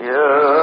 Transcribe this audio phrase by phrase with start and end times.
[0.00, 0.57] Yeah.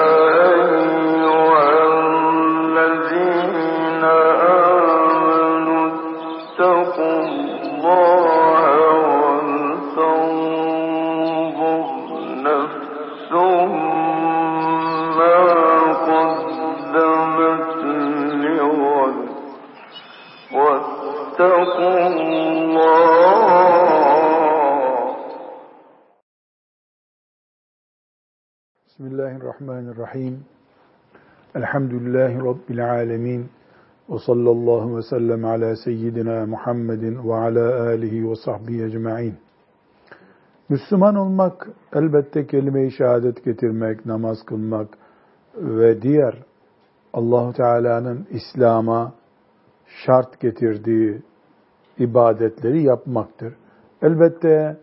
[32.06, 33.50] Elhamdülillahi Rabbil alemin.
[34.10, 39.34] Ve sallallahu ve sellem ala seyyidina Muhammedin ve ala alihi ve sahbihi ecma'in.
[40.70, 44.88] Müslüman olmak elbette kelime-i şehadet getirmek, namaz kılmak
[45.56, 46.44] ve diğer
[47.14, 49.14] Allahu Teala'nın İslam'a
[50.06, 51.22] şart getirdiği
[51.98, 53.54] ibadetleri yapmaktır.
[54.02, 54.78] Elbette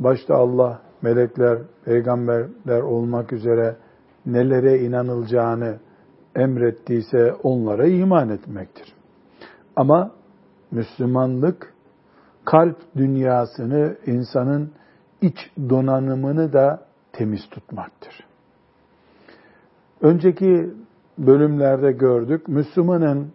[0.00, 3.76] başta Allah, melekler, peygamberler olmak üzere
[4.26, 5.78] nelere inanılacağını
[6.36, 8.94] emrettiyse onlara iman etmektir.
[9.76, 10.10] Ama
[10.70, 11.74] Müslümanlık
[12.44, 14.72] kalp dünyasını, insanın
[15.22, 18.24] iç donanımını da temiz tutmaktır.
[20.00, 20.70] Önceki
[21.18, 23.32] bölümlerde gördük, Müslümanın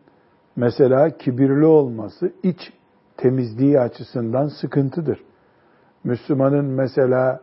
[0.56, 2.74] mesela kibirli olması iç
[3.18, 5.20] temizliği açısından sıkıntıdır.
[6.04, 7.40] Müslümanın mesela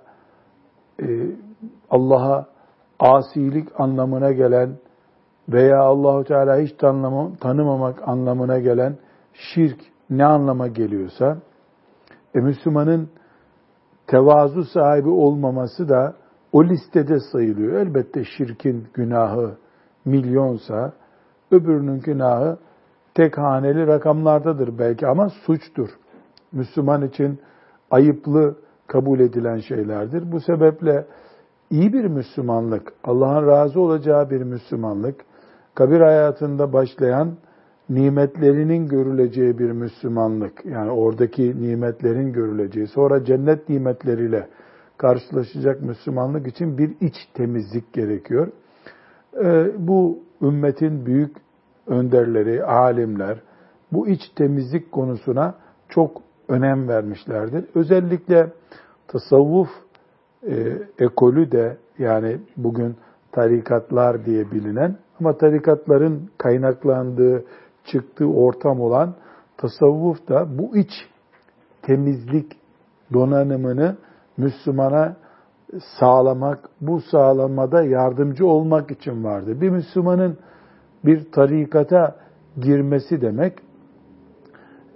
[1.02, 1.26] e,
[1.90, 2.46] Allah'a
[2.98, 4.70] asilik anlamına gelen
[5.52, 6.72] veya Allahu Teala hiç
[7.40, 8.96] tanımamak anlamına gelen
[9.34, 11.38] şirk ne anlama geliyorsa
[12.34, 13.08] e, Müslümanın
[14.06, 16.14] tevazu sahibi olmaması da
[16.52, 17.72] o listede sayılıyor.
[17.72, 19.56] Elbette şirkin günahı
[20.04, 20.92] milyonsa
[21.50, 22.58] öbürünün günahı
[23.14, 25.88] tek haneli rakamlardadır belki ama suçtur.
[26.52, 27.40] Müslüman için
[27.90, 28.56] ayıplı
[28.86, 30.32] kabul edilen şeylerdir.
[30.32, 31.06] Bu sebeple
[31.70, 35.24] iyi bir Müslümanlık, Allah'ın razı olacağı bir Müslümanlık,
[35.74, 37.36] kabir hayatında başlayan
[37.90, 44.48] nimetlerinin görüleceği bir Müslümanlık, yani oradaki nimetlerin görüleceği, sonra cennet nimetleriyle
[44.96, 48.48] karşılaşacak Müslümanlık için bir iç temizlik gerekiyor.
[49.44, 51.36] Ee, bu ümmetin büyük
[51.86, 53.40] önderleri, alimler
[53.92, 55.54] bu iç temizlik konusuna
[55.88, 57.64] çok önem vermişlerdir.
[57.74, 58.46] Özellikle
[59.08, 59.68] tasavvuf
[60.48, 62.96] e, ekolü de yani bugün
[63.32, 67.44] tarikatlar diye bilinen ama tarikatların kaynaklandığı,
[67.84, 69.14] çıktığı ortam olan
[69.56, 70.90] tasavvuf da bu iç
[71.82, 72.52] temizlik
[73.12, 73.96] donanımını
[74.36, 75.16] Müslümana
[76.00, 79.60] sağlamak, bu sağlamada yardımcı olmak için vardır.
[79.60, 80.38] Bir Müslümanın
[81.04, 82.16] bir tarikata
[82.56, 83.58] girmesi demek,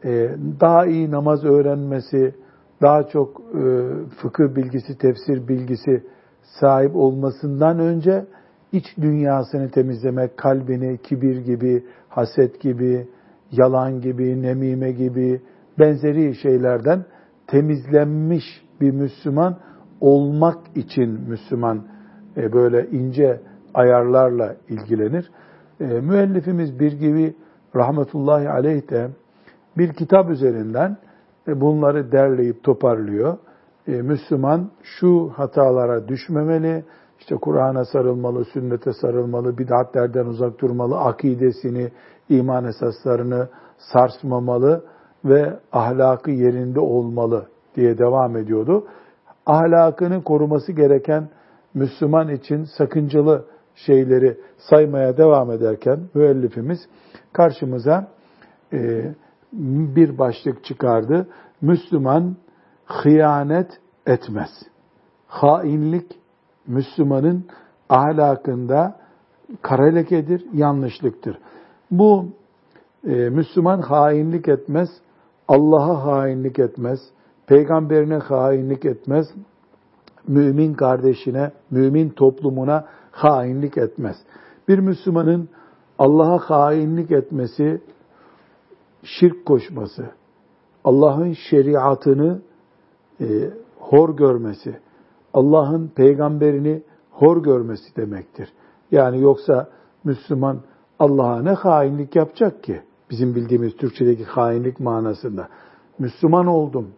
[0.04, 2.34] e, daha iyi namaz öğrenmesi,
[2.82, 3.90] daha çok e,
[4.22, 6.06] fıkıh bilgisi, tefsir bilgisi
[6.60, 8.26] sahip olmasından önce
[8.74, 13.08] iç dünyasını temizlemek, kalbini kibir gibi, haset gibi,
[13.52, 15.40] yalan gibi, nemime gibi
[15.78, 17.04] benzeri şeylerden
[17.46, 18.44] temizlenmiş
[18.80, 19.58] bir Müslüman
[20.00, 21.86] olmak için Müslüman
[22.36, 23.40] e, böyle ince
[23.74, 25.30] ayarlarla ilgilenir.
[25.80, 27.34] E, müellifimiz bir gibi
[27.76, 29.08] rahmetullahi aleyh de
[29.78, 30.96] bir kitap üzerinden
[31.48, 33.38] e, bunları derleyip toparlıyor.
[33.86, 36.84] Müslüman şu hatalara düşmemeli,
[37.24, 41.92] işte Kur'an'a sarılmalı, sünnete sarılmalı, bid'atlerden uzak durmalı, akidesini,
[42.28, 43.48] iman esaslarını
[43.78, 44.84] sarsmamalı
[45.24, 47.46] ve ahlakı yerinde olmalı
[47.76, 48.86] diye devam ediyordu.
[49.46, 51.28] Ahlakını koruması gereken
[51.74, 56.78] Müslüman için sakıncalı şeyleri saymaya devam ederken müellifimiz
[57.32, 58.08] karşımıza
[58.72, 59.12] e,
[59.96, 61.28] bir başlık çıkardı.
[61.60, 62.36] Müslüman
[62.86, 63.70] hıyanet
[64.06, 64.50] etmez.
[65.26, 66.23] Hainlik
[66.66, 67.44] Müslümanın
[67.88, 68.96] ahlakında
[69.62, 71.38] kara lekedir, yanlışlıktır.
[71.90, 72.26] Bu
[73.06, 74.88] e, Müslüman hainlik etmez,
[75.48, 77.00] Allah'a hainlik etmez,
[77.46, 79.26] peygamberine hainlik etmez,
[80.28, 84.16] mümin kardeşine, mümin toplumuna hainlik etmez.
[84.68, 85.48] Bir Müslümanın
[85.98, 87.80] Allah'a hainlik etmesi
[89.02, 90.10] şirk koşması,
[90.84, 92.42] Allah'ın şeriatını
[93.20, 93.26] e,
[93.78, 94.80] hor görmesi,
[95.34, 98.52] Allah'ın peygamberini hor görmesi demektir.
[98.90, 99.68] Yani yoksa
[100.04, 100.60] Müslüman
[100.98, 102.82] Allah'a ne hainlik yapacak ki?
[103.10, 105.48] Bizim bildiğimiz Türkçedeki hainlik manasında.
[105.98, 106.88] Müslüman oldum,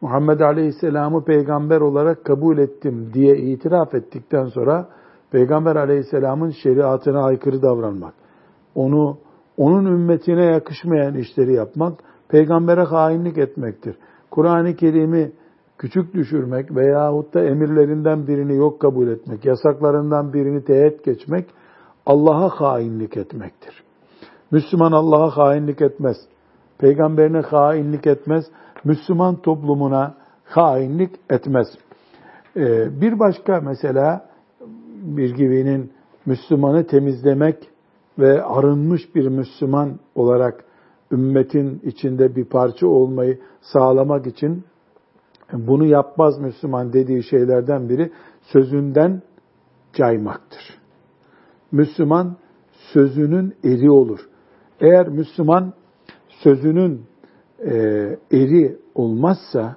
[0.00, 4.88] Muhammed Aleyhisselam'ı peygamber olarak kabul ettim diye itiraf ettikten sonra
[5.30, 8.14] Peygamber Aleyhisselam'ın şeriatına aykırı davranmak,
[8.74, 9.18] onu
[9.56, 11.98] onun ümmetine yakışmayan işleri yapmak,
[12.28, 13.96] peygambere hainlik etmektir.
[14.30, 15.32] Kur'an-ı Kerim'i
[15.78, 21.46] küçük düşürmek veyahut da emirlerinden birini yok kabul etmek, yasaklarından birini teğet geçmek
[22.06, 23.82] Allah'a hainlik etmektir.
[24.50, 26.16] Müslüman Allah'a hainlik etmez.
[26.78, 28.44] Peygamberine hainlik etmez.
[28.84, 30.14] Müslüman toplumuna
[30.44, 31.66] hainlik etmez.
[32.56, 34.28] Ee, bir başka mesela
[35.02, 35.92] bir gibinin
[36.26, 37.68] Müslümanı temizlemek
[38.18, 40.64] ve arınmış bir Müslüman olarak
[41.12, 44.64] ümmetin içinde bir parça olmayı sağlamak için
[45.52, 48.10] bunu yapmaz Müslüman dediği şeylerden biri
[48.42, 49.22] sözünden
[49.92, 50.78] caymaktır.
[51.72, 52.36] Müslüman
[52.92, 54.28] sözünün eri olur.
[54.80, 55.72] Eğer Müslüman
[56.28, 57.02] sözünün
[57.64, 57.72] e,
[58.32, 59.76] eri olmazsa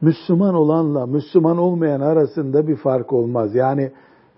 [0.00, 3.54] Müslüman olanla Müslüman olmayan arasında bir fark olmaz.
[3.54, 3.92] Yani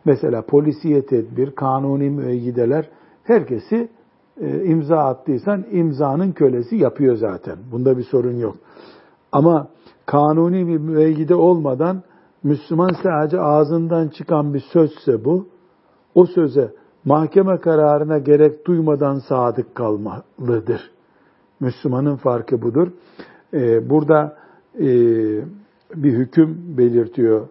[0.04, 2.88] mesela polisiye tedbir, kanuni müeyyideler
[3.24, 3.88] herkesi
[4.40, 7.56] e, imza attıysan imzanın kölesi yapıyor zaten.
[7.72, 8.56] Bunda bir sorun yok.
[9.32, 9.68] Ama
[10.06, 12.02] kanuni bir müeyyide olmadan
[12.42, 15.48] Müslüman sadece ağzından çıkan bir sözse bu,
[16.14, 16.72] o söze
[17.04, 20.90] mahkeme kararına gerek duymadan sadık kalmalıdır.
[21.60, 22.88] Müslümanın farkı budur.
[23.54, 24.36] Ee, burada
[24.74, 24.86] e,
[25.94, 27.48] bir hüküm belirtiyor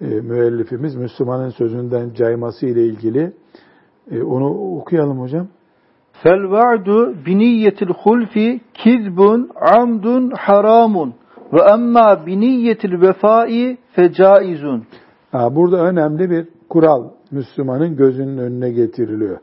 [0.00, 3.32] e, müellifimiz Müslümanın sözünden cayması ile ilgili.
[4.10, 5.46] E, onu okuyalım hocam.
[6.12, 11.14] Fel va'du biniyetil hulfi kizbun amdun haramun
[11.52, 14.86] ve emma biniyetil vefai fecaizun.
[15.32, 19.38] Burada önemli bir kural Müslümanın gözünün önüne getiriliyor.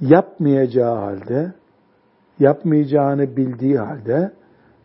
[0.00, 1.52] Yapmayacağı halde,
[2.38, 4.32] yapmayacağını bildiği halde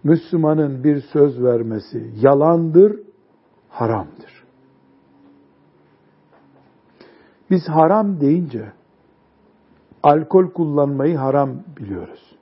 [0.04, 3.00] Müslümanın bir söz vermesi yalandır,
[3.70, 4.46] haramdır.
[7.50, 8.72] Biz haram deyince
[10.04, 11.50] alkol kullanmayı haram
[11.80, 12.35] biliyoruz.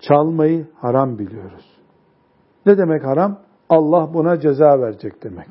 [0.00, 1.66] Çalmayı haram biliyoruz.
[2.66, 3.38] Ne demek haram?
[3.68, 5.48] Allah buna ceza verecek demek.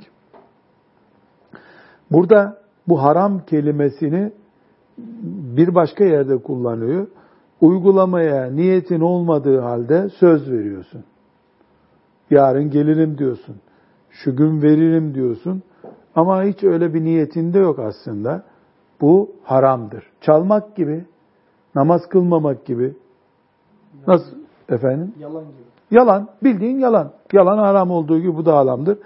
[2.12, 4.31] Burada bu haram kelimesini
[5.57, 7.07] bir başka yerde kullanıyor.
[7.62, 11.04] Uygulamaya niyetin olmadığı halde söz veriyorsun.
[12.30, 13.56] Yarın gelirim diyorsun.
[14.10, 15.63] Şu gün veririm diyorsun.
[16.16, 18.44] Ama hiç öyle bir niyetinde yok aslında.
[19.02, 20.04] Bu haramdır.
[20.22, 21.06] Çalmak gibi,
[21.75, 22.95] namaz kılmamak gibi.
[24.07, 24.38] Nasıl
[24.69, 25.13] efendim?
[25.19, 25.69] Yalan gibi.
[25.91, 27.12] Yalan, bildiğin yalan.
[27.33, 28.97] Yalan haram olduğu gibi bu da haramdır.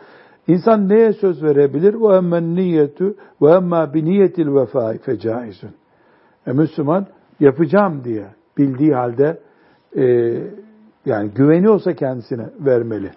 [0.47, 1.93] İnsan neye söz verebilir?
[1.93, 5.69] Ve emmen niyetu ve emma bi niyetil vefai fecaizun.
[6.47, 7.05] E, Müslüman
[7.39, 8.25] yapacağım diye
[8.57, 9.39] bildiği halde
[9.95, 10.03] e,
[11.05, 13.11] yani güveniyorsa kendisine vermeli.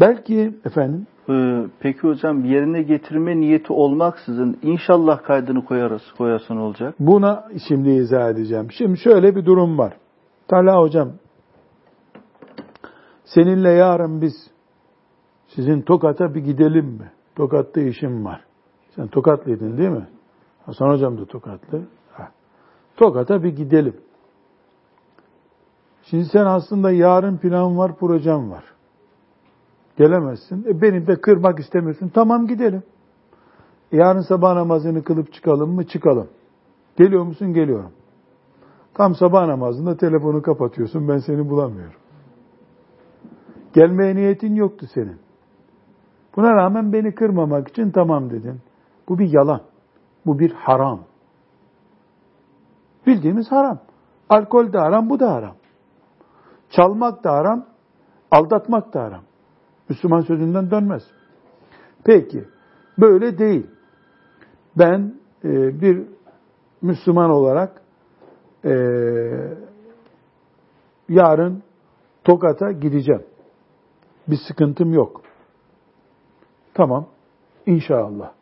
[0.00, 6.94] Belki efendim ee, peki hocam yerine getirme niyeti olmaksızın inşallah kaydını koyarız, koyarsan olacak.
[7.00, 8.68] Buna şimdi izah edeceğim.
[8.72, 9.92] Şimdi şöyle bir durum var.
[10.48, 11.12] Talha hocam
[13.24, 14.50] seninle yarın biz
[15.46, 17.12] sizin Tokat'a bir gidelim mi?
[17.34, 18.44] Tokat'ta işim var.
[18.96, 20.08] Sen Tokatlıydın değil mi?
[20.66, 21.82] Hasan hocam da Tokatlı.
[22.96, 23.96] Tokat'a bir gidelim.
[26.02, 28.64] Şimdi sen aslında yarın plan var, projem var.
[29.98, 30.64] Gelemezsin.
[30.68, 32.08] E benim de kırmak istemiyorsun.
[32.08, 32.82] Tamam gidelim.
[33.92, 35.86] Yarın sabah namazını kılıp çıkalım mı?
[35.86, 36.28] Çıkalım.
[36.96, 37.52] Geliyor musun?
[37.52, 37.92] Geliyorum.
[38.96, 41.08] Tam sabah namazında telefonu kapatıyorsun.
[41.08, 42.00] Ben seni bulamıyorum.
[43.72, 45.20] Gelmeye niyetin yoktu senin.
[46.36, 48.60] Buna rağmen beni kırmamak için tamam dedin.
[49.08, 49.60] Bu bir yalan.
[50.26, 51.00] Bu bir haram.
[53.06, 53.78] Bildiğimiz haram.
[54.28, 55.54] Alkol de haram, bu da haram.
[56.70, 57.66] Çalmak da haram,
[58.30, 59.22] aldatmak da haram.
[59.88, 61.02] Müslüman sözünden dönmez.
[62.04, 62.44] Peki,
[62.98, 63.66] böyle değil.
[64.78, 66.06] Ben e, bir
[66.82, 67.85] Müslüman olarak
[68.66, 68.72] e,
[71.08, 71.62] yarın
[72.24, 73.22] Tokat'a gideceğim.
[74.28, 75.22] Bir sıkıntım yok.
[76.74, 77.06] Tamam,
[77.66, 78.32] inşallah.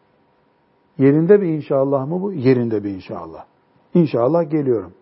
[0.98, 2.32] Yerinde bir inşallah mı bu?
[2.32, 3.44] Yerinde bir inşallah.
[3.94, 4.92] İnşallah geliyorum.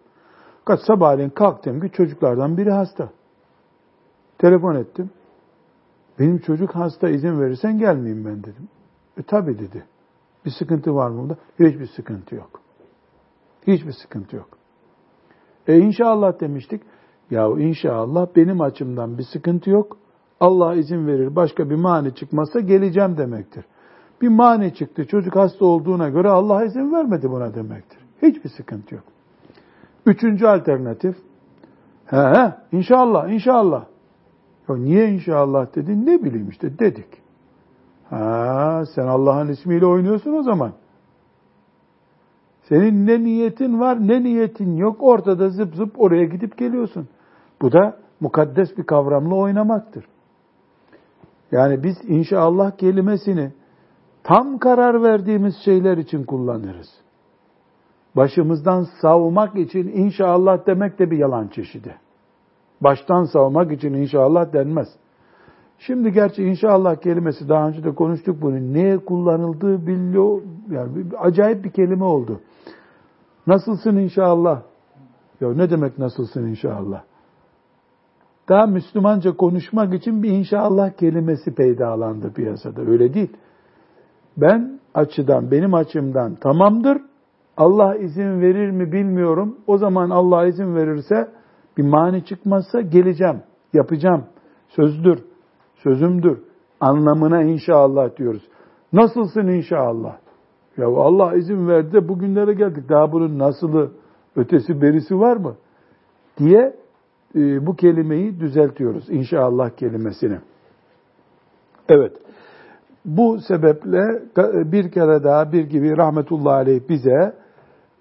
[0.65, 3.11] Kaç sabahleyin kalktım ki çocuklardan biri hasta.
[4.39, 5.11] Telefon ettim.
[6.19, 8.69] Benim çocuk hasta izin verirsen gelmeyeyim ben dedim.
[9.19, 9.85] E tabi dedi.
[10.45, 11.37] Bir sıkıntı var mı bunda?
[11.59, 12.61] Hiçbir sıkıntı yok.
[13.67, 14.62] Hiçbir sıkıntı yok.
[15.69, 16.83] E inşallah demiştik.
[17.31, 19.97] Ya inşallah benim açımdan bir sıkıntı yok.
[20.41, 23.65] Allah izin verir başka bir mani çıkmazsa geleceğim demektir.
[24.23, 27.99] Bir mani çıktı çocuk hasta olduğuna göre Allah izin vermedi buna demektir.
[28.23, 29.05] Hiçbir sıkıntı yok.
[30.07, 31.17] Üçüncü alternatif.
[32.07, 33.85] He he inşallah inşallah.
[34.69, 36.07] Ya niye inşallah dedin?
[36.07, 37.23] Ne bileyim işte dedik.
[38.11, 40.73] Ha, sen Allah'ın ismiyle oynuyorsun o zaman.
[42.69, 47.09] Senin ne niyetin var ne niyetin yok ortada zıp zıp oraya gidip geliyorsun.
[47.63, 50.05] Bu da mukaddes bir kavramla oynamaktır.
[51.53, 53.53] Yani biz inşallah kelimesini
[54.25, 56.89] tam karar verdiğimiz şeyler için kullanırız.
[58.17, 61.95] Başımızdan savmak için inşallah demek de bir yalan çeşidi.
[62.81, 64.89] Baştan savmak için inşallah denmez.
[65.87, 68.73] Şimdi gerçi inşallah kelimesi daha önce de konuştuk bunu.
[68.73, 70.43] Neye kullanıldığı biliyor.
[70.71, 72.41] Yani acayip bir kelime oldu.
[73.47, 74.63] Nasılsın inşallah?
[75.41, 77.03] Ya ne demek nasılsın inşallah?
[78.49, 82.81] Daha Müslümanca konuşmak için bir inşallah kelimesi peydalandı piyasada.
[82.81, 83.37] Öyle değil.
[84.37, 87.03] Ben açıdan, benim açımdan tamamdır.
[87.57, 89.59] Allah izin verir mi bilmiyorum.
[89.67, 91.29] O zaman Allah izin verirse
[91.77, 94.25] bir mani çıkmazsa geleceğim, yapacağım.
[94.69, 95.32] Sözdür,
[95.83, 96.39] sözümdür.
[96.81, 98.43] Anlamına inşallah diyoruz.
[98.93, 100.17] Nasılsın inşallah?
[100.77, 102.89] Ya Allah izin verdi de bugünlere geldik.
[102.89, 103.91] Daha bunun nasılı,
[104.37, 105.55] ötesi berisi var mı?
[106.39, 106.77] Diye
[107.35, 109.11] e, bu kelimeyi düzeltiyoruz.
[109.11, 110.39] İnşallah kelimesini.
[111.89, 112.13] Evet.
[113.05, 114.23] Bu sebeple
[114.73, 117.35] bir kere daha bir gibi rahmetullahi aleyh bize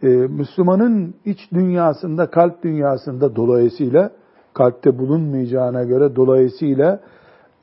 [0.03, 4.11] e, Müslümanın iç dünyasında, kalp dünyasında dolayısıyla
[4.53, 6.99] kalpte bulunmayacağına göre dolayısıyla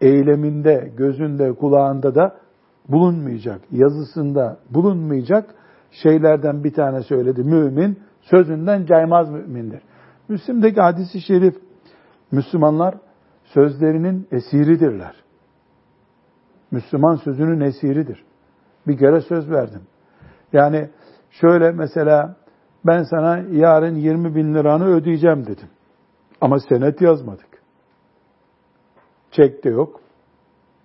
[0.01, 2.37] eyleminde, gözünde, kulağında da
[2.89, 5.55] bulunmayacak, yazısında bulunmayacak
[5.91, 7.43] şeylerden bir tane söyledi.
[7.43, 9.81] Mümin sözünden caymaz mümindir.
[10.29, 11.55] Müslim'deki hadisi şerif
[12.33, 12.95] Müslümanlar
[13.45, 15.15] sözlerinin esiridirler.
[16.71, 18.25] Müslüman sözünün esiridir.
[18.87, 19.83] Bir kere söz verdim.
[20.53, 20.91] Yani
[21.31, 22.37] şöyle mesela
[22.87, 25.69] ben sana yarın 20 bin liranı ödeyeceğim dedim.
[26.41, 27.58] Ama senet yazmadık.
[29.39, 30.01] Çek de yok.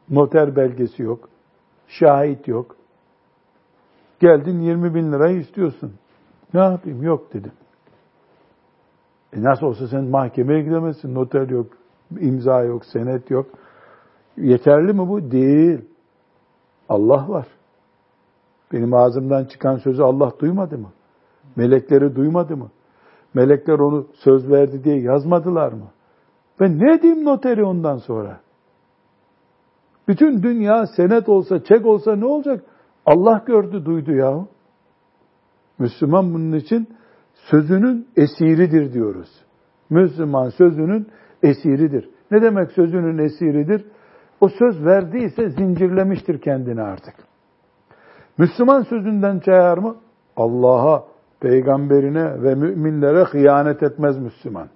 [0.10, 1.30] Noter belgesi yok.
[1.88, 2.76] Şahit yok.
[4.20, 5.94] Geldin 20 bin lirayı istiyorsun.
[6.54, 7.04] Ne yapayım?
[7.04, 7.52] Yok dedim.
[9.34, 11.16] E nasıl olsa sen mahkemeye gidemezsin.
[11.16, 11.68] Noter yok,
[12.20, 13.46] imza yok, senet yok.
[14.38, 15.32] Yeterli mi bu?
[15.32, 15.82] Değil.
[16.90, 17.48] Allah var.
[18.74, 20.92] Benim ağzımdan çıkan sözü Allah duymadı mı?
[21.56, 22.72] Melekleri duymadı mı?
[23.34, 25.88] Melekler onu söz verdi diye yazmadılar mı?
[26.60, 28.43] Ben ne diyeyim noteri ondan sonra?
[30.08, 32.64] Bütün dünya senet olsa, çek olsa ne olacak?
[33.06, 34.46] Allah gördü, duydu ya.
[35.80, 36.88] Müslüman bunun için
[37.34, 39.30] sözünün esiridir diyoruz.
[39.90, 41.08] Müslüman sözünün
[41.44, 42.10] esiridir.
[42.32, 43.86] Ne demek sözünün esiridir?
[44.42, 47.16] O söz verdiyse zincirlemiştir kendini artık.
[48.38, 49.96] Müslüman sözünden çayar mı?
[50.38, 51.04] Allah'a,
[51.40, 54.70] peygamberine ve müminlere hıyanet etmez Müslüman.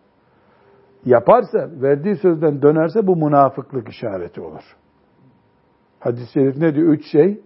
[1.06, 4.64] Yaparsa, verdiği sözden dönerse bu münafıklık işareti olur.
[6.08, 6.88] Hadis-i şerif ne diyor?
[6.88, 7.42] Üç şey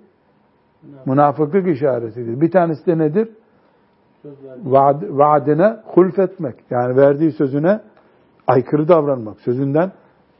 [1.05, 2.41] münafıklık işaretidir.
[2.41, 3.29] Bir tanesi de nedir?
[4.63, 6.55] Vaad, vaadine hulfetmek.
[6.69, 7.81] Yani verdiği sözüne
[8.47, 9.41] aykırı davranmak.
[9.41, 9.91] Sözünden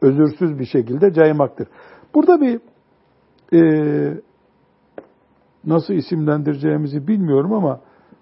[0.02, 1.68] özürsüz bir şekilde caymaktır.
[2.16, 2.62] Burada bir
[3.54, 3.62] e,
[5.66, 7.80] nasıl isimlendireceğimizi bilmiyorum ama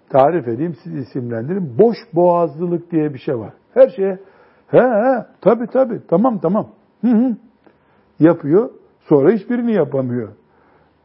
[0.08, 1.78] tarif edeyim siz isimlendirin.
[1.78, 3.52] Boş boğazlılık diye bir şey var.
[3.74, 4.18] Her şeye
[4.66, 6.68] he he tabi tabi tamam tamam
[7.00, 7.36] hı hı
[8.20, 8.70] yapıyor
[9.08, 10.28] sonra hiçbirini yapamıyor.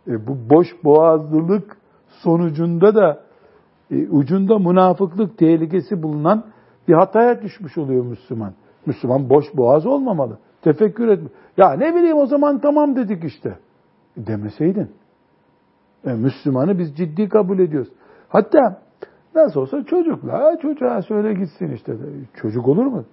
[0.07, 3.21] E, bu boş boğazlılık sonucunda da
[3.91, 6.45] e, ucunda münafıklık tehlikesi bulunan
[6.87, 8.53] bir hataya düşmüş oluyor Müslüman.
[8.85, 10.37] Müslüman boş boğaz olmamalı.
[10.61, 11.29] Tefekkür etme.
[11.57, 13.57] Ya ne bileyim o zaman tamam dedik işte.
[14.17, 14.91] E, demeseydin.
[16.05, 17.91] E, Müslümanı biz ciddi kabul ediyoruz.
[18.29, 18.81] Hatta
[19.35, 21.93] nasıl olsa çocukla çocuğa söyle gitsin işte.
[22.33, 23.05] Çocuk olur mu?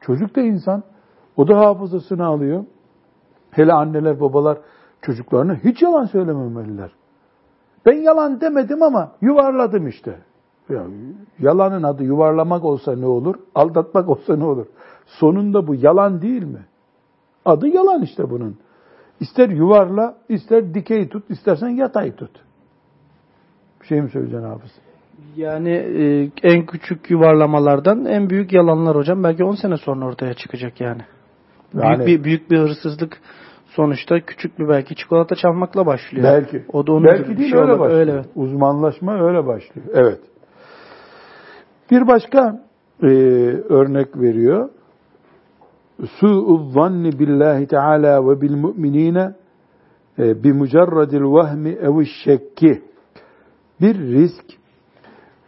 [0.00, 0.82] Çocuk da insan.
[1.36, 2.64] O da hafızasını alıyor.
[3.56, 4.58] Hele anneler babalar
[5.02, 6.90] çocuklarına hiç yalan söylememeliler.
[7.86, 10.18] Ben yalan demedim ama yuvarladım işte.
[10.68, 10.86] Ya,
[11.38, 13.34] yalanın adı yuvarlamak olsa ne olur?
[13.54, 14.66] Aldatmak olsa ne olur?
[15.06, 16.66] Sonunda bu yalan değil mi?
[17.44, 18.56] Adı yalan işte bunun.
[19.20, 22.30] İster yuvarla, ister dikey tut, istersen yatay tut.
[23.80, 24.72] Bir şey mi söyleyeceksin Hafız?
[25.36, 30.80] Yani e, en küçük yuvarlamalardan en büyük yalanlar hocam belki 10 sene sonra ortaya çıkacak
[30.80, 31.02] yani.
[31.74, 33.20] yani büyük bir büyük bir hırsızlık
[33.76, 36.24] sonuçta küçük bir belki çikolata çalmakla başlıyor.
[36.24, 36.64] Belki.
[36.72, 38.00] O da onun belki değil şey öyle başlıyor.
[38.00, 38.22] Öyle.
[38.34, 39.86] Uzmanlaşma öyle başlıyor.
[39.94, 40.20] Evet.
[41.90, 42.62] Bir başka
[43.02, 43.06] e,
[43.68, 44.68] örnek veriyor.
[46.20, 49.34] Su'u zanni billahi teala ve bil mu'minine
[50.18, 52.82] e, bi mucarradil vehmi ev şekki.
[53.80, 54.44] Bir risk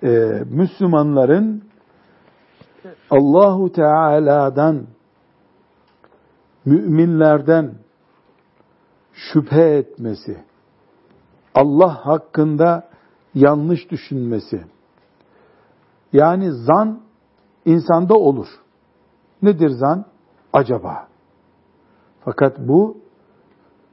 [0.02, 0.08] e,
[0.50, 1.62] Müslümanların
[3.10, 4.86] Allahu Teala'dan
[6.64, 7.74] müminlerden
[9.18, 10.44] şüphe etmesi,
[11.54, 12.88] Allah hakkında
[13.34, 14.64] yanlış düşünmesi.
[16.12, 17.00] Yani zan
[17.64, 18.48] insanda olur.
[19.42, 20.04] Nedir zan?
[20.52, 21.08] Acaba.
[22.24, 22.98] Fakat bu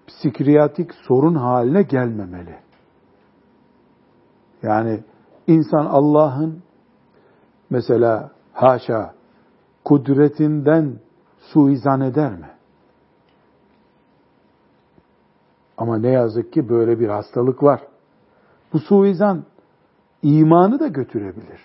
[0.08, 2.60] psikiyatrik sorun haline gelmemeli.
[4.63, 5.03] Yani
[5.48, 6.63] insan Allah'ın
[7.70, 9.13] mesela haşa
[9.86, 11.00] kudretinden
[11.39, 12.54] suizan eder mi?
[15.77, 17.82] Ama ne yazık ki böyle bir hastalık var.
[18.74, 19.44] Bu suizan
[20.22, 21.60] imanı da götürebilir.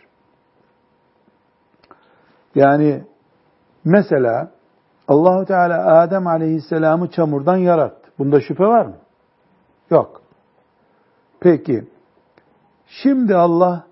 [2.55, 3.05] Yani
[3.85, 4.51] mesela
[5.09, 8.11] Allahu Teala Adem Aleyhisselam'ı çamurdan yarattı.
[8.19, 8.97] Bunda şüphe var mı?
[9.91, 10.23] Yok.
[11.41, 11.89] Peki
[12.87, 13.87] şimdi Allah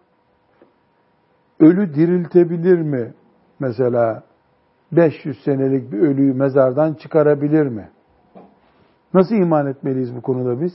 [1.61, 3.15] ölü diriltebilir mi?
[3.59, 4.23] Mesela
[4.93, 7.91] 500 senelik bir ölüyü mezardan çıkarabilir mi?
[9.15, 10.73] Nasıl iman etmeliyiz bu konuda biz?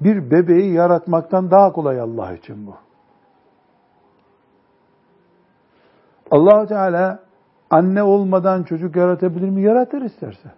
[0.00, 2.74] Bir bebeği yaratmaktan daha kolay Allah için bu.
[6.30, 7.22] allah Teala
[7.70, 9.62] anne olmadan çocuk yaratabilir mi?
[9.62, 10.52] Yaratır isterse.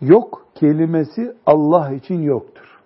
[0.00, 2.80] Yok kelimesi Allah için yoktur.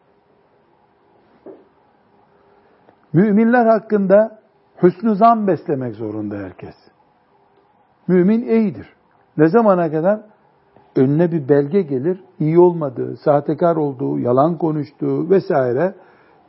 [3.12, 4.40] Müminler hakkında
[4.82, 6.75] hüsnü zan beslemek zorunda herkes.
[8.08, 8.96] Mümin iyidir.
[9.37, 10.20] Ne zamana kadar?
[10.96, 15.94] Önüne bir belge gelir, iyi olmadığı, sahtekar olduğu, yalan konuştuğu vesaire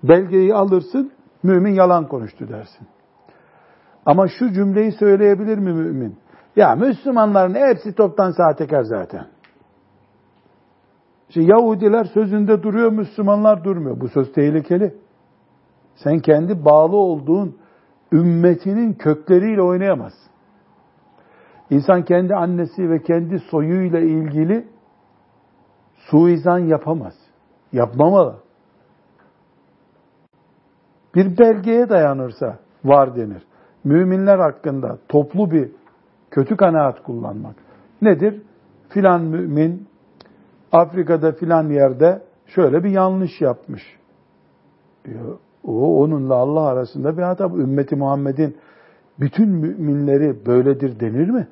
[0.03, 1.11] belgeyi alırsın,
[1.43, 2.87] mümin yalan konuştu dersin.
[4.05, 6.15] Ama şu cümleyi söyleyebilir mi mümin?
[6.55, 9.25] Ya Müslümanların hepsi toptan sahtekar zaten.
[11.29, 13.99] İşte Yahudiler sözünde duruyor, Müslümanlar durmuyor.
[13.99, 14.95] Bu söz tehlikeli.
[15.95, 17.57] Sen kendi bağlı olduğun
[18.11, 20.26] ümmetinin kökleriyle oynayamazsın.
[21.69, 24.67] İnsan kendi annesi ve kendi soyuyla ilgili
[25.95, 27.13] suizan yapamaz.
[27.73, 28.35] Yapmamalı.
[31.15, 33.43] Bir belgeye dayanırsa var denir.
[33.83, 35.71] Müminler hakkında toplu bir
[36.31, 37.55] kötü kanaat kullanmak.
[38.01, 38.41] Nedir?
[38.89, 39.87] Filan mümin
[40.71, 43.83] Afrika'da filan yerde şöyle bir yanlış yapmış.
[45.63, 47.45] O onunla Allah arasında bir hata.
[47.45, 48.57] Ümmeti Muhammed'in
[49.19, 51.47] bütün müminleri böyledir denir mi?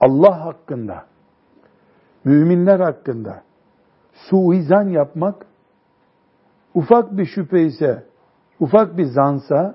[0.00, 1.04] Allah hakkında,
[2.24, 3.42] müminler hakkında
[4.12, 5.46] suizan yapmak,
[6.74, 8.06] ufak bir şüphe ise,
[8.60, 9.74] ufak bir zansa,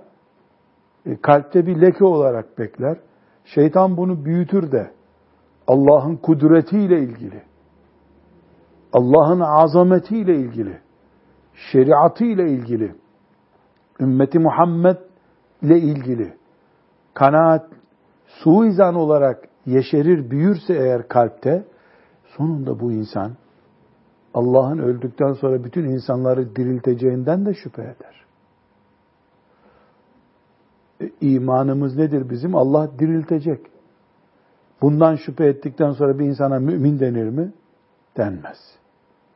[1.05, 2.97] e, kalpte bir leke olarak bekler.
[3.45, 4.91] Şeytan bunu büyütür de,
[5.67, 7.43] Allah'ın kudretiyle ilgili,
[8.93, 10.79] Allah'ın azametiyle ilgili,
[11.71, 12.95] şeriatı ile ilgili,
[13.99, 14.97] ümmeti Muhammed
[15.61, 16.37] ile ilgili
[17.13, 17.65] kanaat
[18.25, 21.65] suizan olarak yeşerir, büyürse eğer kalpte,
[22.25, 23.31] sonunda bu insan
[24.33, 28.25] Allah'ın öldükten sonra bütün insanları dirilteceğinden de şüphe eder.
[31.01, 32.55] E, imanımız nedir bizim?
[32.55, 33.65] Allah diriltecek.
[34.81, 37.53] Bundan şüphe ettikten sonra bir insana mümin denir mi?
[38.17, 38.57] Denmez.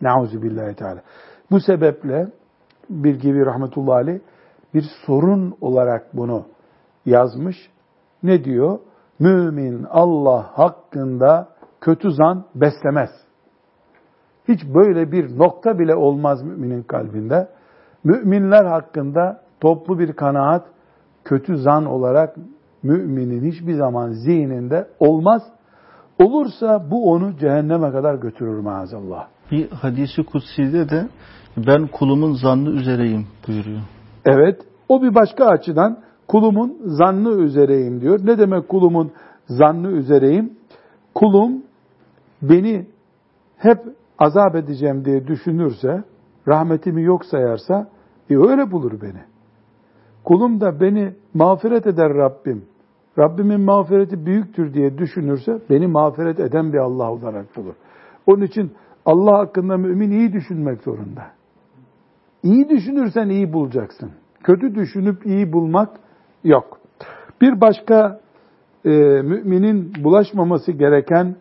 [0.02, 1.04] Nauzu billahi teala.
[1.52, 2.28] Bu sebeple
[2.90, 4.22] bir gibi rahmetullahi
[4.74, 6.46] bir sorun olarak bunu
[7.06, 7.72] yazmış.
[8.24, 8.80] Ne diyor?
[9.20, 11.48] Mümin Allah hakkında
[11.82, 13.10] kötü zan beslemez.
[14.48, 17.48] Hiç böyle bir nokta bile olmaz müminin kalbinde.
[18.04, 20.66] Müminler hakkında toplu bir kanaat,
[21.24, 22.36] kötü zan olarak
[22.84, 25.42] müminin hiçbir zaman zihninde olmaz.
[26.20, 29.28] Olursa bu onu cehenneme kadar götürür maazallah.
[29.52, 31.08] Bir hadisi kutsi'de de
[31.58, 33.82] ben kulumun zannı üzereyim buyuruyor.
[34.26, 34.62] Evet.
[34.90, 38.20] O bir başka açıdan kulumun zannı üzereyim diyor.
[38.24, 39.12] Ne demek kulumun
[39.48, 40.54] zannı üzereyim?
[41.16, 41.64] Kulum
[42.42, 42.88] beni
[43.58, 43.78] hep
[44.20, 46.04] azap edeceğim diye düşünürse,
[46.48, 47.88] rahmetimi yok sayarsa,
[48.30, 49.22] e öyle bulur beni.
[50.24, 52.66] Kulum da beni mağfiret eder Rabbim,
[53.20, 57.74] Rabbimin mağfireti büyüktür diye düşünürse, beni mağfiret eden bir Allah olarak bulur.
[58.28, 58.72] Onun için
[59.06, 61.26] Allah hakkında mümin iyi düşünmek zorunda.
[62.44, 64.12] İyi düşünürsen iyi bulacaksın.
[64.44, 65.90] Kötü düşünüp iyi bulmak
[66.44, 66.80] yok.
[67.42, 68.20] Bir başka
[68.86, 68.90] e,
[69.22, 71.36] müminin bulaşmaması gereken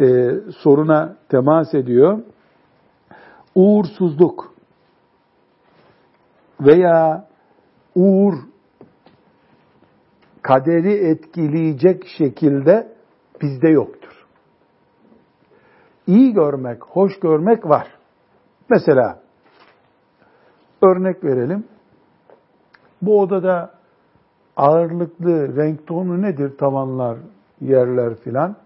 [0.00, 2.18] e, soruna temas ediyor.
[3.54, 4.54] Uğursuzluk
[6.60, 7.28] veya
[7.94, 8.34] uğur
[10.42, 12.92] kaderi etkileyecek şekilde
[13.42, 14.26] bizde yoktur.
[16.06, 17.88] İyi görmek, hoş görmek var.
[18.70, 19.20] Mesela
[20.82, 21.64] örnek verelim.
[23.02, 23.81] Bu odada
[24.62, 26.56] ağırlıklı renk tonu nedir?
[26.58, 27.18] Tavanlar,
[27.60, 28.56] yerler filan.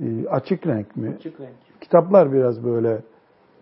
[0.00, 1.14] E, açık renk mi?
[1.18, 1.56] Açık renk.
[1.80, 3.02] Kitaplar biraz böyle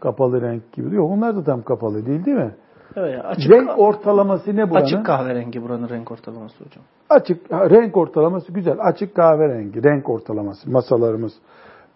[0.01, 0.95] kapalı renk gibi.
[0.95, 2.55] Yok onlar da tam kapalı değil değil mi?
[2.97, 4.85] Evet, açık, renk ortalaması ne buranın?
[4.85, 6.85] Açık kahverengi buranın renk ortalaması hocam.
[7.11, 8.77] Açık renk ortalaması güzel.
[8.81, 10.71] Açık kahverengi renk ortalaması.
[10.71, 11.33] Masalarımız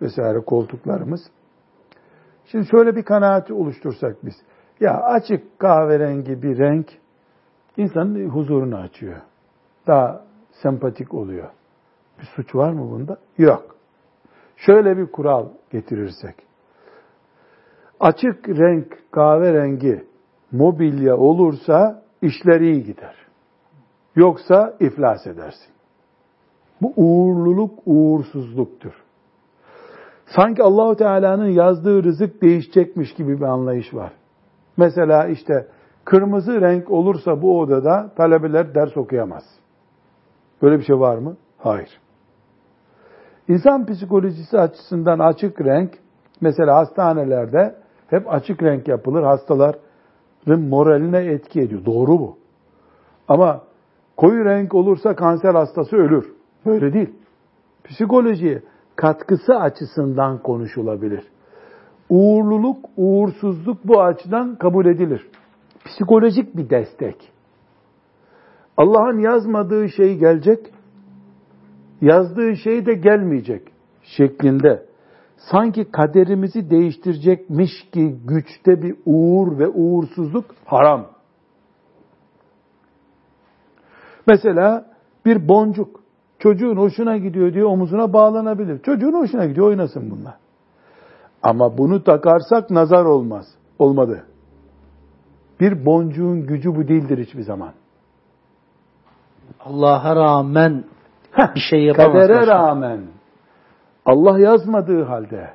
[0.03, 1.21] vesaire koltuklarımız.
[2.45, 4.35] Şimdi şöyle bir kanaati oluştursak biz.
[4.81, 6.87] Ya açık kahverengi bir renk
[7.77, 9.17] insanın huzurunu açıyor.
[9.88, 10.24] Daha
[10.62, 11.48] sempatik oluyor.
[12.20, 13.18] Bir suç var mı bunda?
[13.38, 13.77] Yok.
[14.57, 16.35] Şöyle bir kural getirirsek.
[18.01, 20.05] Açık renk kahverengi
[20.53, 23.14] mobilya olursa işler iyi gider.
[24.16, 25.72] Yoksa iflas edersin.
[26.83, 28.92] Bu uğurluluk uğursuzluktur.
[30.37, 34.12] Sanki Allahu Teala'nın yazdığı rızık değişecekmiş gibi bir anlayış var.
[34.77, 35.68] Mesela işte
[36.05, 39.44] kırmızı renk olursa bu odada talebeler ders okuyamaz.
[40.62, 41.37] Böyle bir şey var mı?
[41.59, 42.01] Hayır.
[43.49, 45.90] İnsan psikolojisi açısından açık renk,
[46.40, 47.75] mesela hastanelerde
[48.11, 49.23] hep açık renk yapılır.
[49.23, 51.85] Hastaların moraline etki ediyor.
[51.85, 52.38] Doğru bu.
[53.29, 53.61] Ama
[54.16, 56.33] koyu renk olursa kanser hastası ölür.
[56.66, 57.11] Böyle değil.
[57.85, 58.62] Psikolojiye
[58.97, 61.25] katkısı açısından konuşulabilir.
[62.09, 65.29] Uğurluluk, uğursuzluk bu açıdan kabul edilir.
[65.85, 67.33] Psikolojik bir destek.
[68.79, 70.73] Allah'ın yazmadığı şey gelecek,
[72.01, 73.62] yazdığı şey de gelmeyecek
[74.03, 74.87] şeklinde
[75.37, 81.07] sanki kaderimizi değiştirecekmiş ki güçte bir uğur ve uğursuzluk haram.
[84.27, 84.87] Mesela
[85.27, 86.01] bir boncuk
[86.38, 88.83] çocuğun hoşuna gidiyor diye omuzuna bağlanabilir.
[88.83, 90.35] Çocuğun hoşuna gidiyor oynasın bunlar.
[91.43, 93.47] Ama bunu takarsak nazar olmaz.
[93.79, 94.27] Olmadı.
[95.61, 97.73] Bir boncuğun gücü bu değildir hiçbir zaman.
[99.61, 100.85] Allah'a rağmen
[101.55, 102.13] bir şey yapamaz.
[102.13, 103.01] Kadere rağmen
[104.05, 105.55] Allah yazmadığı halde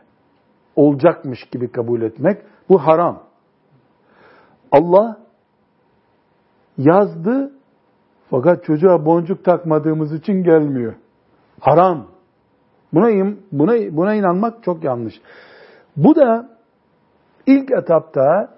[0.76, 2.38] olacakmış gibi kabul etmek
[2.70, 3.24] bu haram.
[4.72, 5.18] Allah
[6.78, 7.52] yazdı
[8.30, 10.94] fakat çocuğa boncuk takmadığımız için gelmiyor.
[11.60, 12.08] Haram.
[12.94, 15.22] Buna buna buna inanmak çok yanlış.
[15.98, 16.50] Bu da
[17.48, 18.50] ilk etapta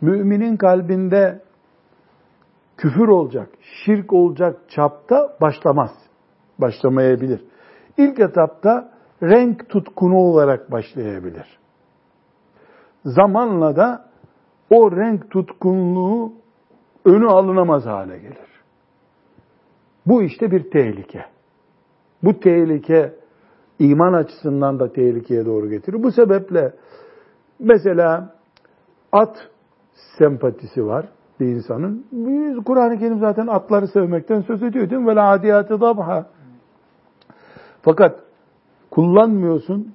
[0.00, 1.40] müminin kalbinde
[2.80, 5.90] küfür olacak, şirk olacak çapta başlamaz.
[6.58, 7.44] Başlamayabilir.
[7.96, 11.58] İlk etapta renk tutkunu olarak başlayabilir.
[13.04, 14.08] Zamanla da
[14.70, 16.32] o renk tutkunluğu
[17.04, 18.50] önü alınamaz hale gelir.
[20.06, 21.24] Bu işte bir tehlike.
[22.22, 23.14] Bu tehlike
[23.78, 26.02] iman açısından da tehlikeye doğru getiriyor.
[26.02, 26.72] Bu sebeple
[27.58, 28.34] mesela
[29.12, 29.48] at
[30.18, 31.06] sempatisi var
[31.40, 32.06] bir insanın.
[32.64, 35.16] Kur'an-ı Kerim zaten atları sevmekten söz ediyor değil mi?
[35.16, 36.26] Ve adiyatı dabha.
[37.82, 38.20] Fakat
[38.90, 39.94] kullanmıyorsun,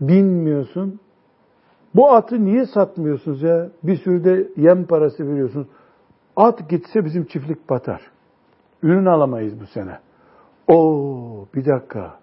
[0.00, 1.00] binmiyorsun.
[1.94, 3.68] Bu atı niye satmıyorsunuz ya?
[3.82, 5.66] Bir sürü de yem parası veriyorsunuz.
[6.36, 8.00] At gitse bizim çiftlik batar.
[8.82, 9.98] Ürün alamayız bu sene.
[10.68, 12.14] O bir dakika.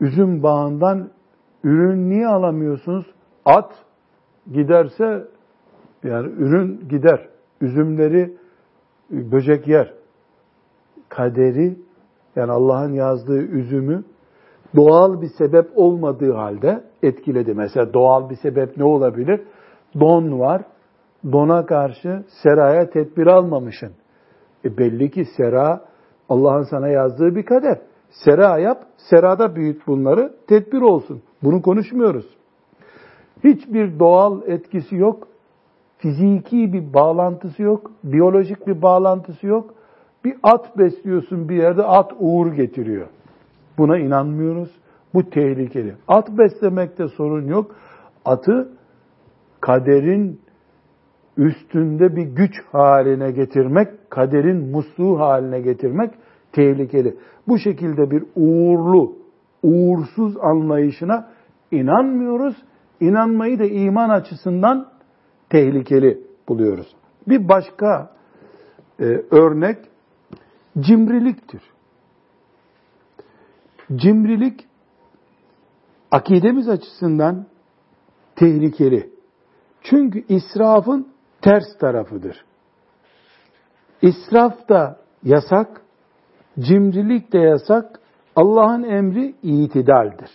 [0.00, 1.10] Üzüm bağından
[1.64, 3.06] ürün niye alamıyorsunuz?
[3.44, 3.84] At
[4.52, 5.28] giderse
[6.06, 7.28] yani ürün gider.
[7.60, 8.36] Üzümleri
[9.10, 9.92] böcek yer.
[11.08, 11.76] Kaderi
[12.36, 14.04] yani Allah'ın yazdığı üzümü
[14.76, 17.54] doğal bir sebep olmadığı halde etkiledi.
[17.54, 19.40] Mesela doğal bir sebep ne olabilir?
[20.00, 20.62] Don var.
[21.32, 23.92] Dona karşı seraya tedbir almamışsın.
[24.64, 25.84] E belli ki sera
[26.28, 27.78] Allah'ın sana yazdığı bir kader.
[28.10, 31.22] Sera yap, serada büyüt bunları, tedbir olsun.
[31.42, 32.26] Bunu konuşmuyoruz.
[33.44, 35.28] Hiçbir doğal etkisi yok.
[35.98, 37.90] Fiziki bir bağlantısı yok.
[38.04, 39.74] Biyolojik bir bağlantısı yok.
[40.24, 43.06] Bir at besliyorsun bir yerde, at uğur getiriyor.
[43.78, 44.70] Buna inanmıyoruz.
[45.14, 45.94] Bu tehlikeli.
[46.08, 47.74] At beslemekte sorun yok.
[48.24, 48.68] Atı
[49.60, 50.40] kaderin
[51.36, 56.10] üstünde bir güç haline getirmek, kaderin musluğu haline getirmek
[56.52, 57.16] tehlikeli.
[57.48, 59.16] Bu şekilde bir uğurlu,
[59.62, 61.28] uğursuz anlayışına
[61.70, 62.56] inanmıyoruz.
[63.00, 64.86] İnanmayı da iman açısından
[65.50, 66.96] tehlikeli buluyoruz.
[67.28, 68.10] Bir başka
[69.00, 69.78] e, örnek
[70.80, 71.62] cimriliktir.
[73.96, 74.66] Cimrilik
[76.10, 77.46] akidemiz açısından
[78.36, 79.10] tehlikeli.
[79.82, 81.08] Çünkü israfın
[81.42, 82.44] ters tarafıdır.
[84.02, 85.82] İsraf da yasak,
[86.58, 88.00] cimrilik de yasak.
[88.36, 90.30] Allah'ın emri itidaldir.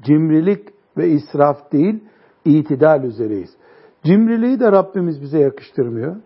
[0.00, 2.04] Cimrilik ve israf değil,
[2.44, 3.50] itidal üzereyiz.
[4.08, 6.16] Cimriliği de Rabbimiz bize yakıştırmıyor.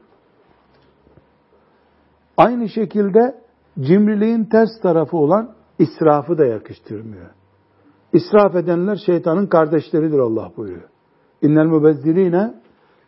[2.37, 3.35] Aynı şekilde
[3.81, 7.31] cimriliğin ters tarafı olan israfı da yakıştırmıyor.
[8.13, 10.89] İsraf edenler şeytanın kardeşleridir Allah buyuruyor.
[11.43, 12.55] İnnel mübezzirine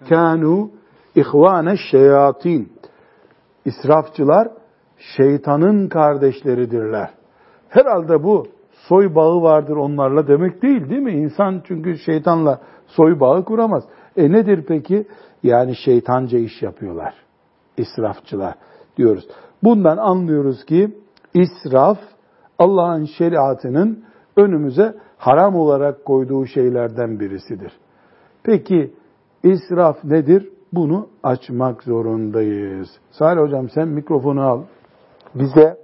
[0.08, 0.70] kanu
[1.14, 2.72] ihvane şeyatin.
[3.64, 4.48] İsrafçılar
[5.16, 7.10] şeytanın kardeşleridirler.
[7.68, 8.46] Herhalde bu
[8.88, 11.12] soy bağı vardır onlarla demek değil değil mi?
[11.12, 13.84] İnsan çünkü şeytanla soy bağı kuramaz.
[14.16, 15.06] E nedir peki?
[15.42, 17.14] Yani şeytanca iş yapıyorlar.
[17.76, 18.54] İsrafçılar
[18.96, 19.28] diyoruz.
[19.62, 20.98] Bundan anlıyoruz ki
[21.34, 21.98] israf
[22.58, 24.04] Allah'ın şeriatının
[24.36, 27.72] önümüze haram olarak koyduğu şeylerden birisidir.
[28.42, 28.94] Peki
[29.42, 30.48] israf nedir?
[30.72, 32.88] Bunu açmak zorundayız.
[33.10, 34.62] Salih hocam sen mikrofonu al.
[35.34, 35.83] Bize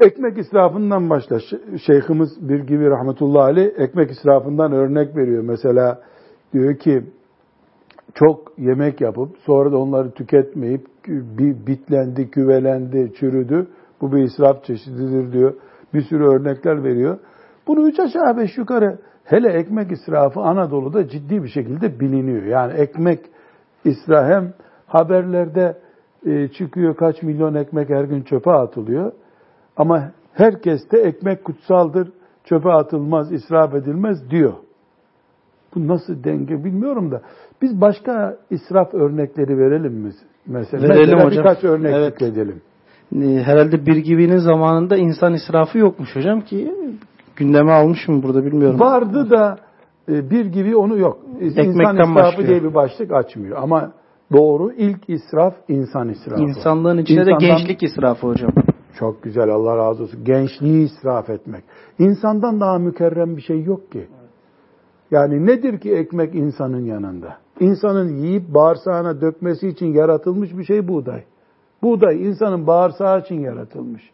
[0.00, 1.38] ekmek israfından başla.
[1.86, 5.42] Şeyhimiz bir gibi rahmetullahi aleyh ekmek israfından örnek veriyor.
[5.42, 6.02] Mesela
[6.52, 7.04] diyor ki
[8.14, 13.66] çok yemek yapıp sonra da onları tüketmeyip bir bitlendi, küvelendi, çürüdü.
[14.00, 15.54] Bu bir israf çeşididir diyor.
[15.94, 17.18] Bir sürü örnekler veriyor.
[17.66, 22.44] Bunu üç aşağı beş yukarı hele ekmek israfı Anadolu'da ciddi bir şekilde biliniyor.
[22.44, 23.20] Yani ekmek
[23.84, 24.52] israfı hem
[24.86, 25.76] haberlerde
[26.26, 29.12] e, çıkıyor kaç milyon ekmek her gün çöpe atılıyor.
[29.78, 32.08] Ama herkes de ekmek kutsaldır,
[32.44, 34.52] çöpe atılmaz, israf edilmez diyor.
[35.74, 37.22] Bu nasıl denge bilmiyorum da.
[37.62, 40.10] Biz başka israf örnekleri verelim mi?
[40.46, 41.44] Mesela, verelim mesela hocam.
[41.44, 42.22] birkaç örnek evet.
[42.22, 42.60] edelim.
[43.16, 46.74] Ee, herhalde bir gibinin zamanında insan israfı yokmuş hocam ki
[47.36, 48.80] gündeme almış mı burada bilmiyorum.
[48.80, 49.58] Vardı da
[50.08, 51.18] e, bir gibi onu yok.
[51.40, 52.48] Ekmekten insan israfı başlıyor.
[52.48, 53.58] diye bir başlık açmıyor.
[53.62, 53.92] Ama
[54.32, 56.42] doğru ilk israf insan israfı.
[56.42, 58.50] İnsanlığın içinde İnsandan- de gençlik israfı hocam.
[58.98, 60.24] Çok güzel Allah razı olsun.
[60.24, 61.64] Gençliği israf etmek.
[61.98, 64.08] İnsandan daha mükerrem bir şey yok ki.
[65.10, 67.36] Yani nedir ki ekmek insanın yanında?
[67.60, 71.24] İnsanın yiyip bağırsağına dökmesi için yaratılmış bir şey buğday.
[71.82, 74.10] Buğday insanın bağırsağı için yaratılmış.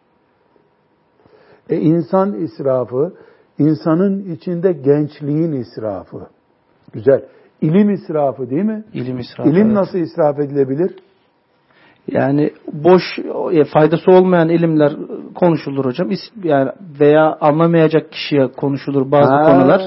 [1.69, 3.13] E insan israfı,
[3.59, 6.27] insanın içinde gençliğin israfı.
[6.93, 7.25] Güzel.
[7.61, 8.83] İlim israfı değil mi?
[8.93, 9.49] İlim israfı.
[9.49, 9.75] İlim evet.
[9.75, 10.95] nasıl israf edilebilir?
[12.07, 13.01] Yani boş
[13.51, 14.93] e, faydası olmayan ilimler
[15.35, 16.11] konuşulur hocam.
[16.11, 19.81] İs- Yani veya anlamayacak kişiye konuşulur bazı Ha, konular.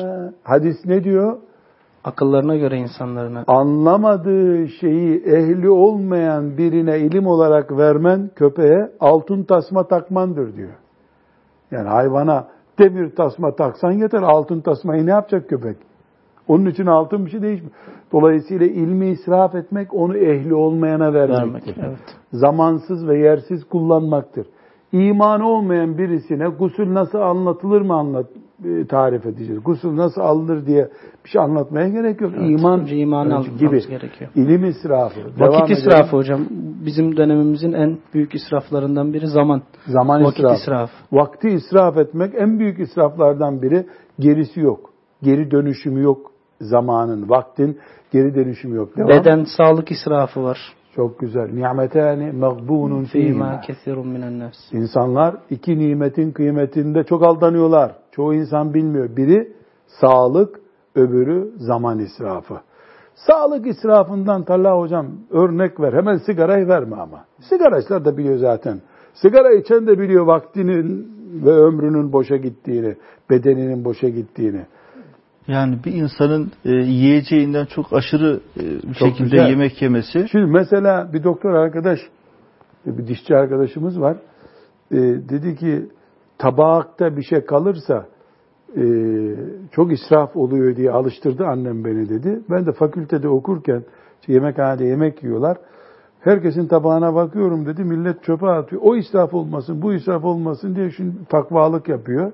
[0.44, 1.36] Hadis ne diyor?
[2.04, 3.44] Akıllarına göre insanlarına.
[3.46, 10.74] anlamadığı şeyi ehli olmayan birine ilim olarak vermen köpeğe altın tasma takmandır diyor.
[11.70, 12.46] Yani hayvana
[12.78, 15.76] demir tasma taksan yeter altın tasmayı ne yapacak köpek?
[16.48, 17.74] Onun için altın bir şey değişmiyor.
[18.12, 21.76] Dolayısıyla ilmi israf etmek onu ehli olmayana vermektir.
[21.76, 21.88] Vermek.
[21.88, 22.16] Evet.
[22.32, 24.46] Zamansız ve yersiz kullanmaktır.
[24.92, 28.26] İmanı olmayan birisine gusül nasıl anlatılır mı anlat
[28.64, 29.62] e, tarif edeceğiz.
[29.64, 30.88] Gusül nasıl alınır diye
[31.24, 32.32] bir şey anlatmaya gerek yok.
[32.36, 34.30] Evet, İman imanı önce almamız gerekiyor.
[34.34, 35.20] İlim israfı.
[35.38, 35.88] Devam Vakit edelim.
[35.88, 36.40] israfı hocam.
[36.86, 39.62] Bizim dönemimizin en büyük israflarından biri zaman.
[39.86, 40.54] Zaman Vakit israfı.
[40.62, 40.92] israfı.
[41.12, 43.86] Vakti israf etmek en büyük israflardan biri.
[44.18, 44.90] Gerisi yok.
[45.22, 46.27] Geri dönüşümü yok
[46.60, 47.78] zamanın, vaktin
[48.10, 48.96] geri dönüşümü yok.
[48.96, 49.08] Devam.
[49.08, 50.58] Beden sağlık israfı var.
[50.94, 51.52] Çok güzel.
[51.52, 54.72] Nimetani mağbunun Fîmâ kesirun minen nefs.
[54.72, 57.92] İnsanlar iki nimetin kıymetinde çok aldanıyorlar.
[58.12, 59.16] Çoğu insan bilmiyor.
[59.16, 59.52] Biri
[60.00, 60.60] sağlık,
[60.94, 62.54] öbürü zaman israfı.
[63.14, 65.92] Sağlık israfından Talha hocam örnek ver.
[65.92, 67.24] Hemen sigarayı verme ama.
[67.40, 68.80] Sigara içler de biliyor zaten.
[69.14, 71.08] Sigara içen de biliyor vaktinin
[71.44, 72.96] ve ömrünün boşa gittiğini,
[73.30, 74.60] bedeninin boşa gittiğini.
[75.48, 79.48] Yani bir insanın e, yiyeceğinden çok aşırı e, bir Çok şekilde güzel.
[79.50, 81.98] yemek yemesi Şimdi mesela bir doktor arkadaş,
[82.86, 84.16] bir dişçi arkadaşımız var.
[84.92, 84.96] Ee,
[85.28, 85.86] dedi ki
[86.38, 88.06] tabakta bir şey kalırsa
[88.76, 88.82] e,
[89.72, 92.40] çok israf oluyor diye alıştırdı annem beni dedi.
[92.50, 93.82] Ben de fakültede okurken
[94.20, 95.56] işte yemekhanede yemek yiyorlar.
[96.20, 97.84] Herkesin tabağına bakıyorum dedi.
[97.84, 98.82] Millet çöpe atıyor.
[98.84, 102.32] O israf olmasın, bu israf olmasın diye şimdi takvalık yapıyor.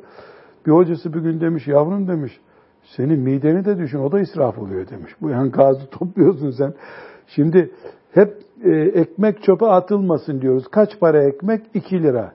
[0.66, 2.40] Bir hocası bir gün demiş, yavrum demiş,
[2.84, 5.12] senin mideni de düşün, o da israf oluyor demiş.
[5.20, 6.74] Bu yankazı topluyorsun sen.
[7.26, 7.70] Şimdi
[8.12, 10.68] hep e, ekmek çöpe atılmasın diyoruz.
[10.68, 11.62] Kaç para ekmek?
[11.74, 12.32] 2 lira.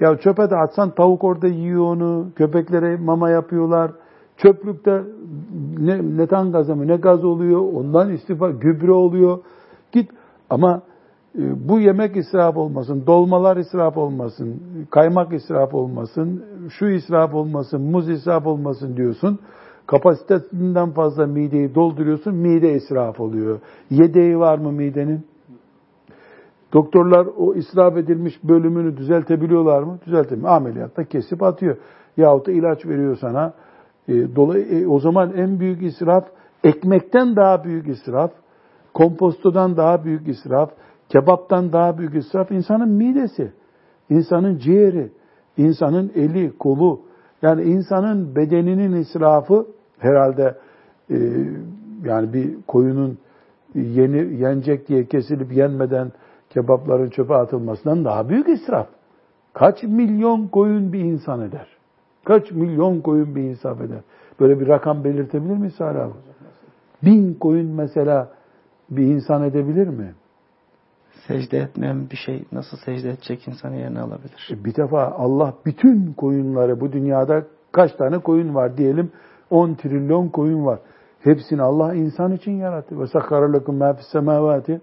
[0.00, 3.90] Ya çöpe de atsan tavuk orada yiyor onu, köpeklere mama yapıyorlar.
[4.36, 5.02] Çöplükte
[5.78, 9.38] ne metan gazı mı ne gaz oluyor, ondan istifa, gübre oluyor.
[9.92, 10.10] Git
[10.50, 10.82] ama
[11.38, 18.08] e, bu yemek israf olmasın, dolmalar israf olmasın, kaymak israf olmasın, şu israf olmasın, muz
[18.08, 19.38] israf olmasın diyorsun.
[19.86, 23.60] Kapasitesinden fazla mideyi dolduruyorsun, mide israf oluyor.
[23.90, 25.26] Yedeği var mı midenin?
[26.72, 29.98] Doktorlar o israf edilmiş bölümünü düzeltebiliyorlar mı?
[30.06, 30.48] Düzeltemiyor.
[30.50, 31.76] Ameliyatta kesip atıyor.
[32.16, 33.52] Yahut da ilaç veriyor sana.
[34.08, 36.24] E, dolayı, e, o zaman en büyük israf
[36.64, 38.30] ekmekten daha büyük israf,
[38.94, 40.70] kompostodan daha büyük israf,
[41.08, 43.52] kebaptan daha büyük israf insanın midesi,
[44.10, 45.12] insanın ciğeri,
[45.56, 47.00] insanın eli, kolu.
[47.44, 49.66] Yani insanın bedeninin israfı
[49.98, 50.54] herhalde
[51.10, 51.16] e,
[52.04, 53.18] Yani bir koyunun
[53.74, 56.12] yeni yenecek diye kesilip yenmeden
[56.50, 58.86] kebapların çöpe atılmasından daha büyük israf.
[59.52, 61.68] Kaç milyon koyun bir insan eder?
[62.24, 64.00] Kaç milyon koyun bir insan eder?
[64.40, 65.98] Böyle bir rakam belirtebilir miyiz abi?
[67.02, 68.28] Bin koyun mesela
[68.90, 70.14] bir insan edebilir mi?
[71.26, 74.48] Secde etmeyen bir şey nasıl secde edecek insanı yerine alabilir?
[74.50, 79.12] E, bir defa Allah bütün koyunları bu dünyada kaç tane koyun var diyelim
[79.50, 80.78] 10 trilyon koyun var.
[81.20, 83.00] Hepsini Allah insan için yarattı.
[83.00, 84.80] Ve sakkara lekum ma fis semavati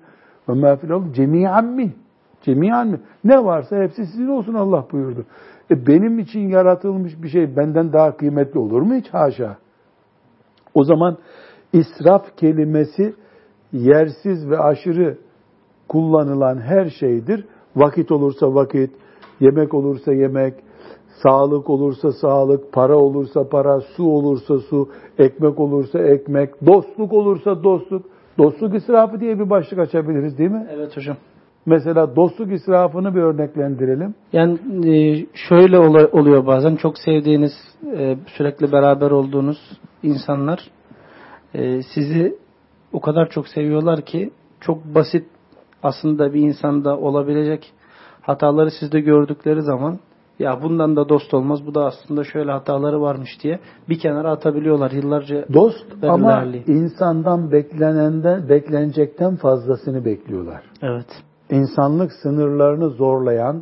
[0.50, 1.94] ve ma fil ardı cemi'an mi?
[2.42, 3.00] Cemi'an mi?
[3.24, 5.26] Ne varsa hepsi sizin olsun Allah buyurdu.
[5.72, 9.10] E benim için yaratılmış bir şey benden daha kıymetli olur mu hiç?
[9.10, 9.58] Haşa.
[10.74, 11.18] O zaman
[11.74, 13.16] israf kelimesi
[13.72, 15.18] yersiz ve aşırı
[15.92, 17.46] kullanılan her şeydir.
[17.76, 18.92] Vakit olursa vakit,
[19.40, 20.54] yemek olursa yemek,
[21.24, 28.06] sağlık olursa sağlık, para olursa para, su olursa su, ekmek olursa ekmek, dostluk olursa dostluk.
[28.38, 30.68] Dostluk israfı diye bir başlık açabiliriz değil mi?
[30.72, 31.18] Evet hocam.
[31.66, 34.16] Mesela dostluk israfını bir örneklendirelim.
[34.34, 37.52] Yani e, şöyle oluyor bazen çok sevdiğiniz,
[37.98, 39.58] e, sürekli beraber olduğunuz
[40.04, 40.60] insanlar
[41.54, 42.36] e, sizi
[42.94, 45.26] o kadar çok seviyorlar ki çok basit
[45.84, 47.74] aslında bir insanda olabilecek
[48.22, 50.00] hataları sizde gördükleri zaman
[50.40, 54.92] ya bundan da dost olmaz bu da aslında şöyle hataları varmış diye bir kenara atabiliyorlar
[54.92, 55.46] yıllarca.
[55.54, 60.62] Dost ama insandan beklenenden beklenecekten fazlasını bekliyorlar.
[60.82, 61.08] Evet.
[61.50, 63.62] İnsanlık sınırlarını zorlayan,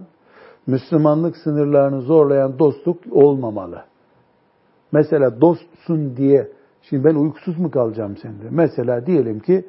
[0.67, 3.84] Müslümanlık sınırlarını zorlayan dostluk olmamalı.
[4.91, 6.47] Mesela dostsun diye,
[6.82, 8.43] şimdi ben uykusuz mu kalacağım sende?
[8.49, 9.65] Mesela diyelim ki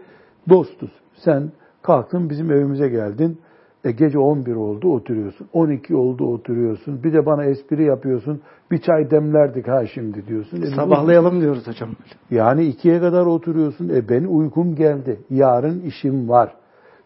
[0.48, 0.90] dostuz.
[1.14, 3.38] Sen kalktın bizim evimize geldin.
[3.84, 5.48] E gece 11 oldu oturuyorsun.
[5.52, 7.02] 12 oldu oturuyorsun.
[7.02, 8.40] Bir de bana espri yapıyorsun.
[8.70, 10.62] Bir çay demlerdik ha şimdi diyorsun.
[10.62, 11.90] E, Sabahlayalım diyoruz hocam.
[12.30, 13.88] Yani ikiye kadar oturuyorsun.
[13.88, 15.20] E ben uykum geldi.
[15.30, 16.54] Yarın işim var.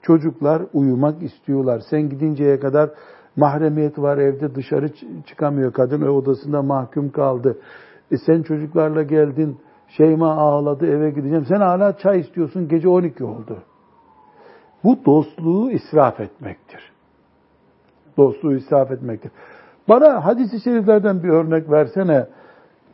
[0.02, 1.82] Çocuklar uyumak istiyorlar.
[1.90, 2.90] Sen gidinceye kadar
[3.37, 4.88] mahremiyet var evde dışarı
[5.26, 5.72] çıkamıyor.
[5.72, 7.58] Kadın odasında mahkum kaldı.
[8.10, 9.56] E sen çocuklarla geldin.
[9.88, 11.44] Şeyma ağladı eve gideceğim.
[11.48, 12.68] Sen hala çay istiyorsun.
[12.68, 13.58] Gece 12 oldu.
[14.85, 16.92] Bu dostluğu israf etmektir.
[18.16, 19.33] Dostluğu israf etmektir.
[19.88, 22.27] Bana hadis-i şeriflerden bir örnek versene.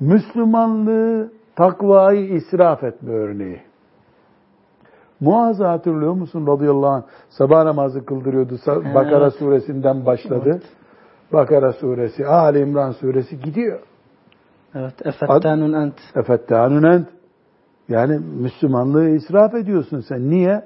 [0.01, 3.63] Müslümanlığı, takvayı israf etme örneği.
[5.21, 7.03] Muaz'ı hatırlıyor musun radıyallahu anh?
[7.29, 8.57] Sabah namazı kıldırıyordu.
[8.67, 8.95] Evet.
[8.95, 10.51] Bakara suresinden başladı.
[10.51, 10.63] Evet.
[11.33, 13.81] Bakara suresi, Ali İmran suresi gidiyor.
[14.75, 15.07] Evet.
[15.07, 15.95] Efettanun ent.
[16.17, 17.09] Efettanun ent.
[17.89, 20.31] Yani Müslümanlığı israf ediyorsun sen.
[20.31, 20.65] Niye?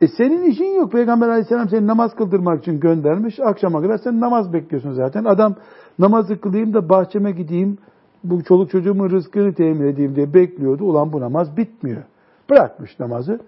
[0.00, 0.92] E senin işin yok.
[0.92, 3.40] Peygamber aleyhisselam seni namaz kıldırmak için göndermiş.
[3.40, 5.24] Akşama kadar sen namaz bekliyorsun zaten.
[5.24, 5.54] Adam
[5.98, 7.78] namazı kılayım da bahçeme gideyim,
[8.24, 10.84] bu çoluk çocuğumun rızkını temin edeyim diye bekliyordu.
[10.84, 12.02] Ulan bu namaz bitmiyor.
[12.50, 13.40] Bırakmış namazı.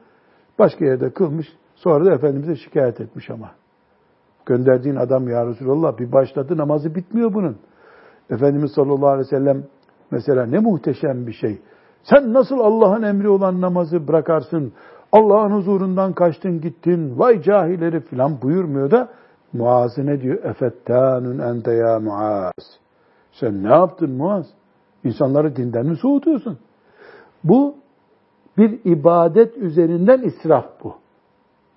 [0.58, 1.46] Başka yerde kılmış.
[1.74, 3.50] Sonra da Efendimiz'e şikayet etmiş ama.
[4.46, 7.56] Gönderdiğin adam ya Resulallah bir başladı namazı bitmiyor bunun.
[8.30, 9.64] Efendimiz sallallahu aleyhi ve sellem
[10.10, 11.58] mesela ne muhteşem bir şey.
[12.02, 14.72] Sen nasıl Allah'ın emri olan namazı bırakarsın?
[15.12, 19.08] Allah'ın huzurundan kaçtın gittin, vay cahilleri filan buyurmuyor da
[19.52, 20.44] Muaz'ı ne diyor?
[20.44, 22.78] Efettanun ente ya Muaz.
[23.32, 24.46] Sen ne yaptın Muaz?
[25.04, 26.58] İnsanları dinden mi soğutuyorsun?
[27.44, 27.74] Bu
[28.58, 30.94] bir ibadet üzerinden israf bu.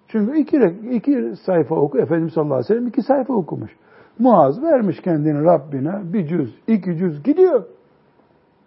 [0.08, 0.58] Çünkü iki,
[0.92, 3.72] iki sayfa oku, Efendimiz sallallahu aleyhi ve sellem iki sayfa okumuş.
[4.20, 7.64] Muaz vermiş kendini Rabbine bir cüz, iki cüz gidiyor.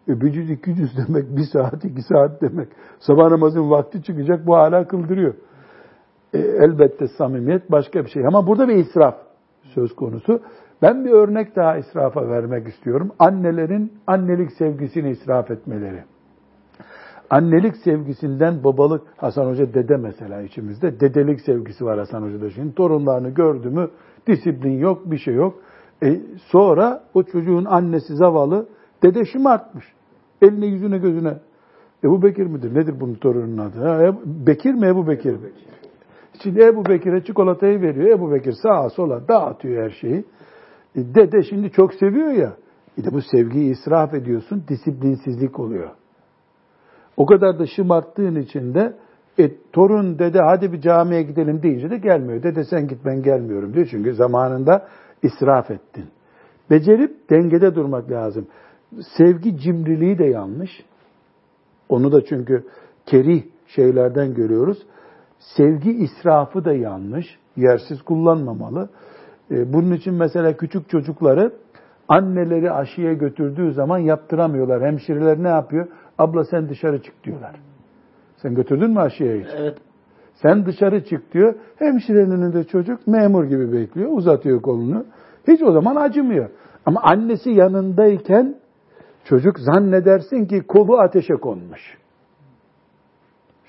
[0.08, 2.68] E bir cüz iki cüz demek, bir saat iki saat demek.
[2.98, 5.34] Sabah namazın vakti çıkacak bu hala kıldırıyor.
[6.34, 8.26] E, elbette samimiyet başka bir şey.
[8.26, 9.14] Ama burada bir israf
[9.62, 10.40] söz konusu.
[10.82, 13.12] Ben bir örnek daha israfa vermek istiyorum.
[13.18, 16.04] Annelerin annelik sevgisini israf etmeleri.
[17.30, 22.74] Annelik sevgisinden babalık, Hasan Hoca dede mesela içimizde, dedelik sevgisi var Hasan Hoca'da şimdi.
[22.74, 23.90] Torunlarını gördü mü
[24.26, 25.54] disiplin yok, bir şey yok.
[26.02, 28.66] E, sonra o çocuğun annesi zavallı
[29.04, 29.84] Dede şımartmış.
[30.42, 31.34] Eline yüzüne gözüne.
[32.04, 32.74] Ebu Bekir midir?
[32.74, 33.88] Nedir bunun torunun adı?
[33.88, 35.32] Ha, Bekir mi Ebu Bekir?
[35.32, 35.66] Bekir.
[36.42, 38.18] Şimdi Ebu Bekir'e çikolatayı veriyor.
[38.18, 40.24] Ebu Bekir sağa sola dağıtıyor her şeyi.
[40.96, 42.52] E, dede şimdi çok seviyor ya.
[42.98, 44.64] Bir de bu sevgiyi israf ediyorsun.
[44.68, 45.90] Disiplinsizlik oluyor.
[47.16, 48.96] O kadar da şımarttığın için de
[49.38, 52.42] e, torun dede hadi bir camiye gidelim deyince de gelmiyor.
[52.42, 53.86] Dede sen git ben gelmiyorum diyor.
[53.90, 54.88] Çünkü zamanında
[55.22, 56.04] israf ettin.
[56.70, 58.46] Becerip dengede durmak lazım
[59.18, 60.70] sevgi cimriliği de yanlış.
[61.88, 62.64] Onu da çünkü
[63.06, 64.78] kerih şeylerden görüyoruz.
[65.38, 67.38] Sevgi israfı da yanlış.
[67.56, 68.88] Yersiz kullanmamalı.
[69.50, 71.52] E, bunun için mesela küçük çocukları
[72.08, 74.82] anneleri aşıya götürdüğü zaman yaptıramıyorlar.
[74.82, 75.86] Hemşireler ne yapıyor?
[76.18, 77.54] Abla sen dışarı çık diyorlar.
[78.36, 79.48] Sen götürdün mü aşıya hiç?
[79.56, 79.78] Evet.
[80.34, 81.54] Sen dışarı çık diyor.
[81.76, 84.10] Hemşirenin önünde çocuk memur gibi bekliyor.
[84.12, 85.04] Uzatıyor kolunu.
[85.48, 86.48] Hiç o zaman acımıyor.
[86.86, 88.54] Ama annesi yanındayken
[89.24, 91.98] çocuk zannedersin ki kolu ateşe konmuş.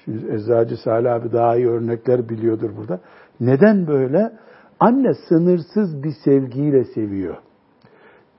[0.06, 3.00] Şimdi Eczacı Salih abi daha iyi örnekler biliyordur burada.
[3.40, 4.32] Neden böyle?
[4.80, 7.36] Anne sınırsız bir sevgiyle seviyor.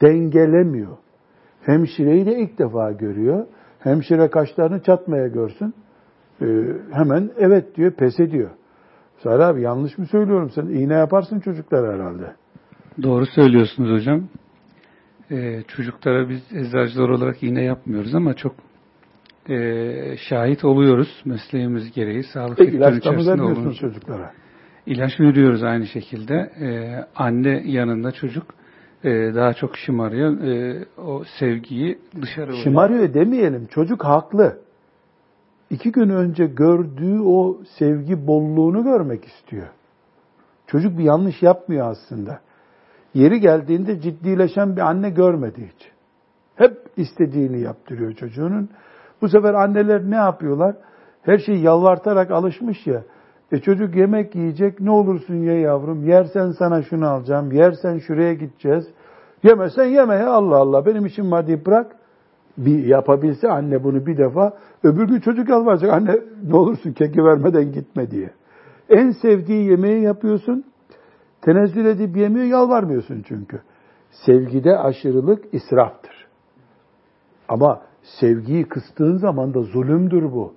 [0.03, 0.97] Dengelemiyor.
[1.63, 3.47] Hemşireyi de ilk defa görüyor.
[3.79, 5.75] Hemşire kaşlarını çatmaya görsün.
[6.43, 6.47] Ee,
[6.93, 8.51] hemen evet diyor, pes ediyor.
[9.23, 10.51] Salih abi yanlış mı söylüyorum?
[10.55, 12.33] Sen iğne yaparsın çocuklar herhalde.
[13.03, 14.29] Doğru söylüyorsunuz hocam.
[15.31, 18.55] Ee, çocuklara biz eczacılar olarak iğne yapmıyoruz ama çok
[19.49, 22.23] e, şahit oluyoruz mesleğimiz gereği.
[22.23, 24.33] Sağlık Peki sektörünün ilaçla mı içerisinde vermiyorsunuz olduğumuz- çocuklara?
[24.87, 26.35] İlaç veriyoruz aynı şekilde.
[26.61, 28.55] Ee, anne yanında çocuk
[29.05, 30.41] e, daha çok şımarıyor.
[30.41, 32.65] E, o sevgiyi dışarı vuruyor.
[32.65, 33.67] Şımarıyor demeyelim.
[33.67, 34.59] Çocuk haklı.
[35.71, 39.67] İki gün önce gördüğü o sevgi bolluğunu görmek istiyor.
[40.67, 42.41] Çocuk bir yanlış yapmıyor aslında.
[43.17, 45.91] Yeri geldiğinde ciddileşen bir anne görmedi hiç.
[46.57, 48.69] Hep istediğini yaptırıyor çocuğunun.
[49.23, 50.77] Bu sefer anneler ne yapıyorlar?
[51.23, 53.03] Her şeyi yalvartarak alışmış ya.
[53.53, 58.85] E çocuk yemek yiyecek, ne olursun ye yavrum, yersen sana şunu alacağım, yersen şuraya gideceğiz.
[59.43, 61.97] Yemesen yeme ya Allah Allah, benim var deyip bırak.
[62.59, 67.73] Bir yapabilse anne bunu bir defa, öbür gün çocuk yalvaracak, anne ne olursun keki vermeden
[67.73, 68.31] gitme diye.
[68.89, 70.65] En sevdiği yemeği yapıyorsun,
[71.47, 73.61] tenezzül edip yemiyor, yalvarmıyorsun çünkü.
[74.11, 76.27] Sevgide aşırılık israftır.
[77.49, 77.83] Ama
[78.21, 80.55] sevgiyi kıstığın zaman da zulümdür bu.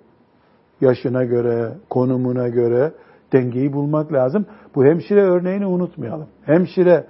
[0.81, 2.93] Yaşına göre, konumuna göre
[3.33, 4.45] dengeyi bulmak lazım.
[4.75, 6.27] Bu hemşire örneğini unutmayalım.
[6.43, 7.07] Hemşire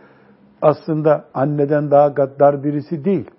[0.62, 3.32] aslında anneden daha gaddar birisi değil.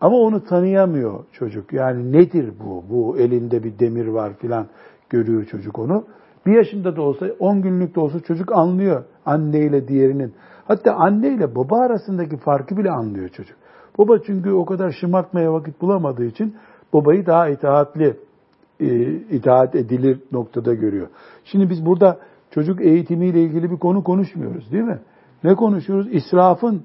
[0.00, 1.72] Ama onu tanıyamıyor çocuk.
[1.72, 2.84] Yani nedir bu?
[2.90, 4.66] Bu elinde bir demir var filan
[5.10, 6.04] görüyor çocuk onu.
[6.46, 10.34] Bir yaşında da olsa, on günlük de olsa çocuk anlıyor anneyle diğerinin.
[10.64, 13.56] Hatta anneyle baba arasındaki farkı bile anlıyor çocuk.
[13.98, 16.54] Baba çünkü o kadar şımartmaya vakit bulamadığı için
[16.92, 18.16] babayı daha itaatli,
[18.80, 21.08] e, itaat edilir noktada görüyor.
[21.44, 22.18] Şimdi biz burada
[22.50, 24.98] çocuk eğitimiyle ilgili bir konu konuşmuyoruz değil mi?
[25.44, 26.08] Ne konuşuyoruz?
[26.14, 26.82] İsrafın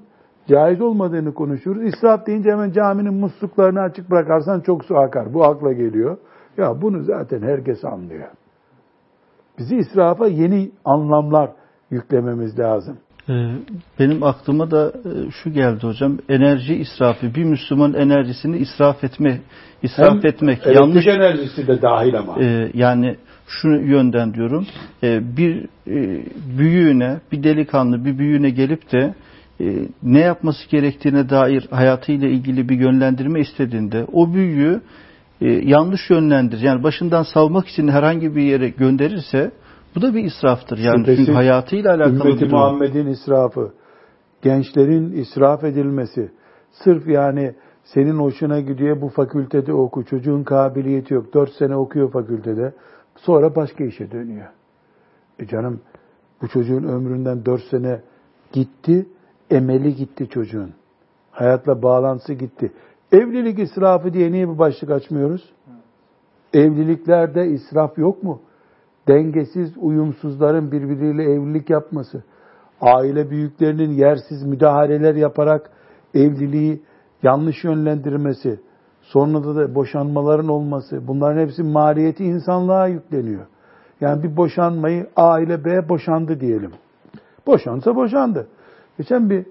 [0.48, 1.82] caiz olmadığını konuşuyoruz.
[1.84, 5.34] İsraf deyince hemen caminin musluklarını açık bırakarsan çok su akar.
[5.34, 6.18] Bu akla geliyor.
[6.56, 8.28] Ya bunu zaten herkes anlıyor.
[9.60, 11.50] Bizi israfa yeni anlamlar
[11.90, 12.96] yüklememiz lazım.
[13.28, 13.32] Ee,
[13.98, 16.18] Benim aklıma da e, şu geldi hocam.
[16.28, 17.34] Enerji israfı.
[17.34, 19.40] Bir Müslüman enerjisini israf etme,
[19.82, 20.66] israf Hem etmek.
[20.66, 22.42] Yanlış enerjisi de dahil ama.
[22.42, 24.66] e, yani şu yönden diyorum.
[25.02, 26.24] E, bir e,
[26.58, 29.14] büyüğüne, bir delikanlı bir büyüğüne gelip de
[29.60, 29.64] e,
[30.02, 34.80] ne yapması gerektiğine dair hayatıyla ilgili bir yönlendirme istediğinde o büyüğü
[35.40, 36.62] yanlış yönlendirir.
[36.62, 39.50] Yani başından savmak için herhangi bir yere gönderirse
[39.94, 40.78] bu da bir israftır.
[40.78, 42.44] Yani Şüphesiz çünkü hayatıyla alakalı Ümmeti.
[42.44, 43.72] Muhammed'in israfı,
[44.42, 46.30] gençlerin israf edilmesi,
[46.72, 52.72] sırf yani senin hoşuna gidiyor bu fakültede oku, çocuğun kabiliyeti yok, dört sene okuyor fakültede,
[53.16, 54.48] sonra başka işe dönüyor.
[55.38, 55.80] E canım
[56.42, 58.00] bu çocuğun ömründen dört sene
[58.52, 59.06] gitti,
[59.50, 60.70] emeli gitti çocuğun.
[61.30, 62.72] Hayatla bağlantısı gitti.
[63.12, 65.52] Evlilik israfı diye niye bir başlık açmıyoruz?
[66.54, 68.40] Evliliklerde israf yok mu?
[69.08, 72.22] Dengesiz, uyumsuzların birbiriyle evlilik yapması,
[72.80, 75.70] aile büyüklerinin yersiz müdahaleler yaparak
[76.14, 76.82] evliliği
[77.22, 78.60] yanlış yönlendirmesi,
[79.02, 83.46] sonra da boşanmaların olması, bunların hepsi maliyeti insanlığa yükleniyor.
[84.00, 86.72] Yani bir boşanmayı A ile B boşandı diyelim.
[87.46, 88.48] Boşansa boşandı.
[88.98, 89.46] Geçen bir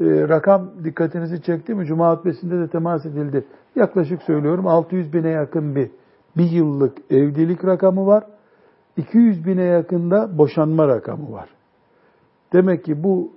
[0.00, 1.86] rakam dikkatinizi çekti mi?
[1.86, 3.44] Cuma hutbesinde de temas edildi.
[3.76, 5.90] Yaklaşık söylüyorum 600 bine yakın bir
[6.36, 8.24] bir yıllık evlilik rakamı var.
[8.96, 11.48] 200 bine yakında boşanma rakamı var.
[12.52, 13.32] Demek ki bu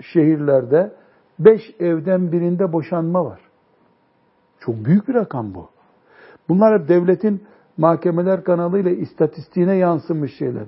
[0.00, 0.92] şehirlerde
[1.38, 3.40] 5 evden birinde boşanma var.
[4.60, 5.68] Çok büyük bir rakam bu.
[6.48, 7.42] Bunlar hep devletin
[7.76, 10.64] mahkemeler kanalıyla istatistiğine yansımış şeyler.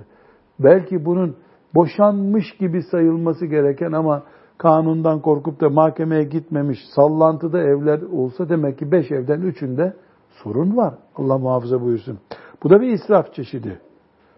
[0.59, 1.35] Belki bunun
[1.75, 4.23] boşanmış gibi sayılması gereken ama
[4.61, 9.93] kanundan korkup da mahkemeye gitmemiş sallantıda evler olsa demek ki 5 evden 3'ünde
[10.29, 10.93] sorun var.
[11.15, 12.19] Allah muhafaza buyursun.
[12.63, 13.79] Bu da bir israf çeşidi.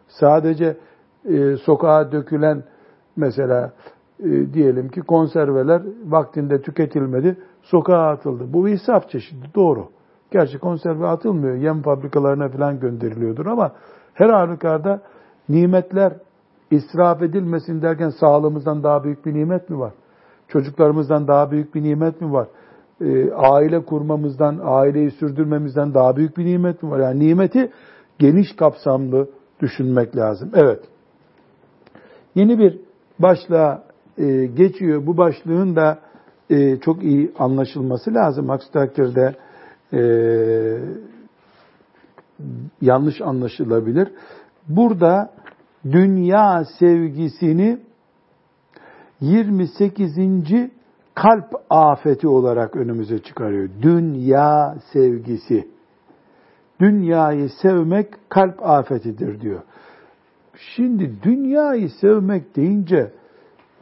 [0.07, 0.77] Sadece
[1.25, 2.63] e, sokağa dökülen
[3.15, 3.73] mesela
[4.19, 8.53] e, diyelim ki konserveler vaktinde tüketilmedi, sokağa atıldı.
[8.53, 9.87] Bu israf çeşidi, doğru.
[10.31, 13.71] Gerçi konserve atılmıyor, yem fabrikalarına falan gönderiliyordur ama
[14.13, 15.01] her halükarda
[15.49, 16.13] nimetler
[16.71, 19.93] israf edilmesin derken sağlığımızdan daha büyük bir nimet mi var?
[20.53, 22.47] Çocuklarımızdan daha büyük bir nimet mi var?
[23.01, 26.99] E, aile kurmamızdan, aileyi sürdürmemizden daha büyük bir nimet mi var?
[26.99, 27.71] Yani nimeti
[28.19, 29.29] geniş kapsamlı
[29.59, 30.51] düşünmek lazım.
[30.53, 30.79] Evet.
[32.35, 32.79] Yeni bir
[33.19, 33.83] başlığa
[34.17, 35.05] e, geçiyor.
[35.05, 35.99] Bu başlığın da
[36.49, 38.49] e, çok iyi anlaşılması lazım.
[38.49, 39.35] Aksi takdirde
[39.93, 40.01] e,
[42.81, 44.11] yanlış anlaşılabilir.
[44.67, 45.29] Burada
[45.91, 47.79] dünya sevgisini
[49.23, 50.17] 28.
[51.15, 53.69] kalp afeti olarak önümüze çıkarıyor.
[53.81, 55.67] Dünya sevgisi.
[56.79, 59.61] Dünyayı sevmek kalp afetidir diyor.
[60.75, 63.11] Şimdi dünyayı sevmek deyince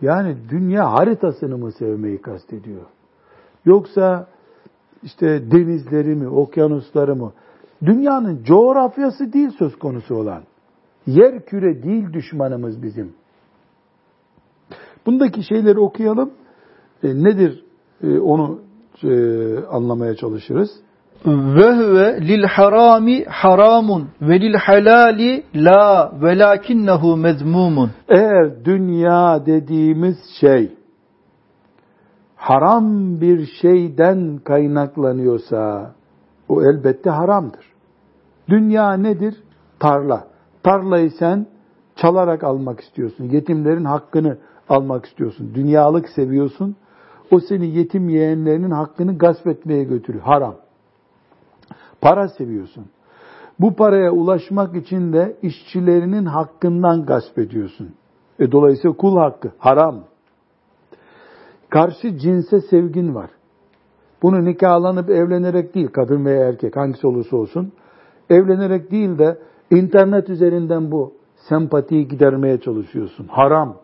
[0.01, 2.85] yani dünya haritasını mı sevmeyi kastediyor?
[3.65, 4.27] Yoksa
[5.03, 7.33] işte denizleri mi, okyanusları mı?
[7.85, 10.43] Dünyanın coğrafyası değil söz konusu olan.
[11.07, 13.20] Yer küre değil düşmanımız bizim.
[15.05, 16.31] Bundaki şeyleri okuyalım.
[17.03, 17.63] E, nedir
[18.03, 18.59] e, onu
[19.03, 19.09] e,
[19.65, 20.69] anlamaya çalışırız.
[21.25, 27.91] Ve huve lil harami haramun ve lil halali la velakinnehu mezmumun.
[28.09, 30.71] Eğer dünya dediğimiz şey
[32.35, 35.91] haram bir şeyden kaynaklanıyorsa
[36.49, 37.65] o elbette haramdır.
[38.49, 39.43] Dünya nedir?
[39.79, 40.27] Tarla.
[40.63, 41.45] Tarlayı sen
[41.95, 43.23] çalarak almak istiyorsun.
[43.25, 44.37] Yetimlerin hakkını
[44.71, 45.51] almak istiyorsun.
[45.55, 46.75] Dünyalık seviyorsun.
[47.31, 50.23] O seni yetim yeğenlerinin hakkını gasp etmeye götürüyor.
[50.23, 50.55] Haram.
[52.01, 52.85] Para seviyorsun.
[53.59, 57.89] Bu paraya ulaşmak için de işçilerinin hakkından gasp ediyorsun.
[58.39, 60.03] E dolayısıyla kul hakkı haram.
[61.69, 63.29] Karşı cinse sevgin var.
[64.21, 67.73] Bunu nikahlanıp evlenerek değil kadın veya erkek hangisi olursa olsun
[68.29, 69.37] evlenerek değil de
[69.71, 73.27] internet üzerinden bu sempatiyi gidermeye çalışıyorsun.
[73.27, 73.77] Haram.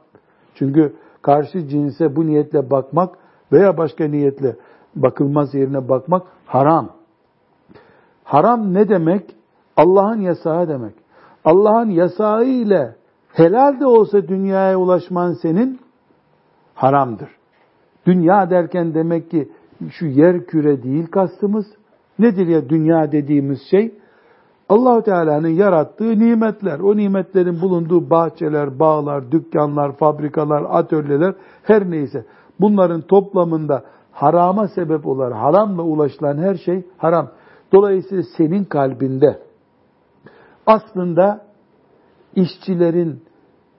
[0.60, 3.16] Çünkü karşı cinse bu niyetle bakmak
[3.51, 4.55] veya başka niyetle
[4.95, 6.89] bakılmaz yerine bakmak haram.
[8.24, 9.36] Haram ne demek?
[9.78, 10.93] Allah'ın yasağı demek.
[11.45, 12.95] Allah'ın yasağı ile
[13.34, 15.80] helal de olsa dünyaya ulaşman senin
[16.76, 17.30] haramdır.
[18.05, 19.49] Dünya derken demek ki
[19.89, 21.66] şu yer küre değil kastımız.
[22.20, 23.95] Nedir ya dünya dediğimiz şey?
[24.70, 32.26] Allahu Teala'nın yarattığı nimetler, o nimetlerin bulunduğu bahçeler, bağlar, dükkanlar, fabrikalar, atölyeler her neyse
[32.59, 37.32] bunların toplamında harama sebep olan, haramla ulaşılan her şey haram.
[37.74, 39.39] Dolayısıyla senin kalbinde
[40.65, 41.45] aslında
[42.36, 43.24] işçilerin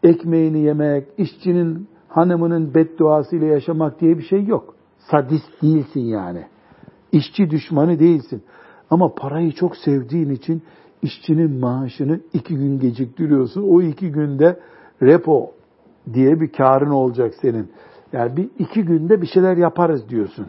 [0.02, 4.74] ekmeğini yemek, işçinin hanımının bedduasıyla yaşamak diye bir şey yok.
[5.10, 6.46] Sadist değilsin yani.
[7.12, 8.42] İşçi düşmanı değilsin.
[8.90, 10.62] Ama parayı çok sevdiğin için
[11.02, 13.62] işçinin maaşını iki gün geciktiriyorsun.
[13.62, 14.60] O iki günde
[15.02, 15.50] repo
[16.12, 17.70] diye bir karın olacak senin.
[18.12, 20.46] Yani bir iki günde bir şeyler yaparız diyorsun.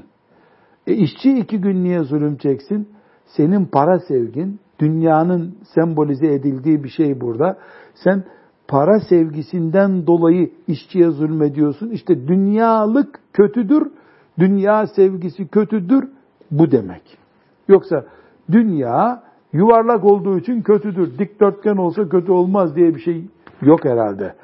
[0.87, 2.87] E işçi iki gün niye zulüm çeksin?
[3.25, 7.57] Senin para sevgin, dünyanın sembolize edildiği bir şey burada.
[7.93, 8.23] Sen
[8.67, 11.89] para sevgisinden dolayı işçiye zulmediyorsun.
[11.89, 13.91] İşte dünyalık kötüdür,
[14.39, 16.09] dünya sevgisi kötüdür
[16.51, 17.17] bu demek.
[17.67, 18.05] Yoksa
[18.51, 19.23] dünya
[19.53, 21.19] yuvarlak olduğu için kötüdür.
[21.19, 23.25] Dikdörtgen olsa kötü olmaz diye bir şey
[23.61, 24.35] yok herhalde.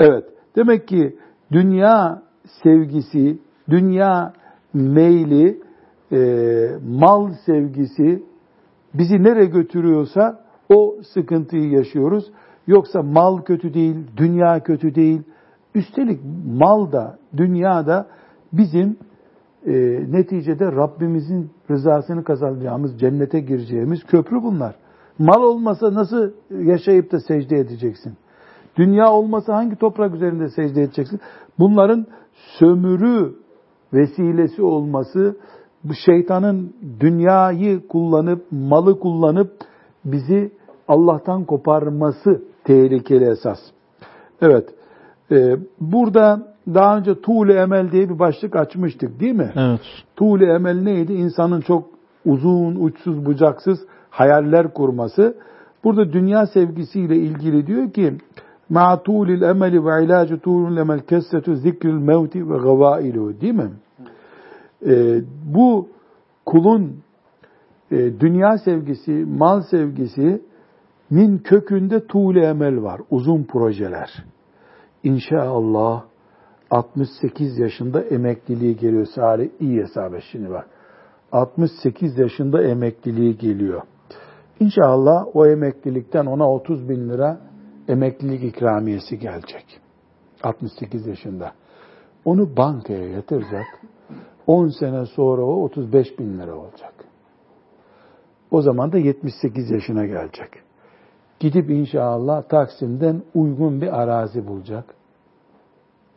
[0.00, 0.24] Evet.
[0.56, 1.16] Demek ki
[1.52, 2.22] dünya
[2.62, 3.38] sevgisi,
[3.70, 4.32] dünya
[4.74, 5.60] meyli,
[6.12, 6.18] e,
[6.98, 8.22] mal sevgisi
[8.94, 12.30] bizi nereye götürüyorsa o sıkıntıyı yaşıyoruz.
[12.66, 15.22] Yoksa mal kötü değil, dünya kötü değil.
[15.74, 16.20] Üstelik
[16.58, 18.06] mal da, dünya da
[18.52, 18.96] bizim
[19.66, 19.72] e,
[20.12, 24.74] neticede Rabbimizin rızasını kazanacağımız, cennete gireceğimiz köprü bunlar.
[25.18, 28.14] Mal olmasa nasıl yaşayıp da secde edeceksin?
[28.76, 31.20] Dünya olmasa hangi toprak üzerinde secde edeceksin?
[31.58, 32.06] Bunların
[32.58, 33.34] sömürü
[33.92, 35.36] vesilesi olması,
[35.84, 39.52] bu şeytanın dünyayı kullanıp, malı kullanıp
[40.04, 40.52] bizi
[40.88, 43.58] Allah'tan koparması tehlikeli esas.
[44.40, 44.68] Evet,
[45.30, 49.52] e, burada daha önce tuğle emel diye bir başlık açmıştık değil mi?
[49.56, 49.80] Evet.
[50.16, 51.12] Tuğle emel neydi?
[51.12, 51.90] İnsanın çok
[52.24, 53.78] uzun, uçsuz, bucaksız
[54.10, 55.36] hayaller kurması.
[55.84, 58.14] Burada dünya sevgisiyle ilgili diyor ki
[59.42, 63.70] emeli ve ilacı tuğlul emel kessetu zikril mevti ve gavailu değil mi?
[64.86, 65.20] Ee,
[65.54, 65.88] bu
[66.46, 66.96] kulun
[67.90, 73.00] e, dünya sevgisi, mal sevgisinin kökünde tuğle emel var.
[73.10, 74.24] Uzun projeler.
[75.02, 76.04] İnşallah
[76.70, 79.06] 68 yaşında emekliliği geliyor.
[79.06, 80.66] Sari iyi hesap et şimdi bak.
[81.32, 83.82] 68 yaşında emekliliği geliyor.
[84.60, 87.40] İnşallah o emeklilikten ona 30 bin lira
[87.88, 89.80] emeklilik ikramiyesi gelecek.
[90.42, 91.52] 68 yaşında.
[92.24, 93.66] Onu bankaya yatıracak.
[94.46, 96.94] 10 sene sonra o 35 bin lira olacak.
[98.50, 100.50] O zaman da 78 yaşına gelecek.
[101.40, 104.95] Gidip inşallah Taksim'den uygun bir arazi bulacak.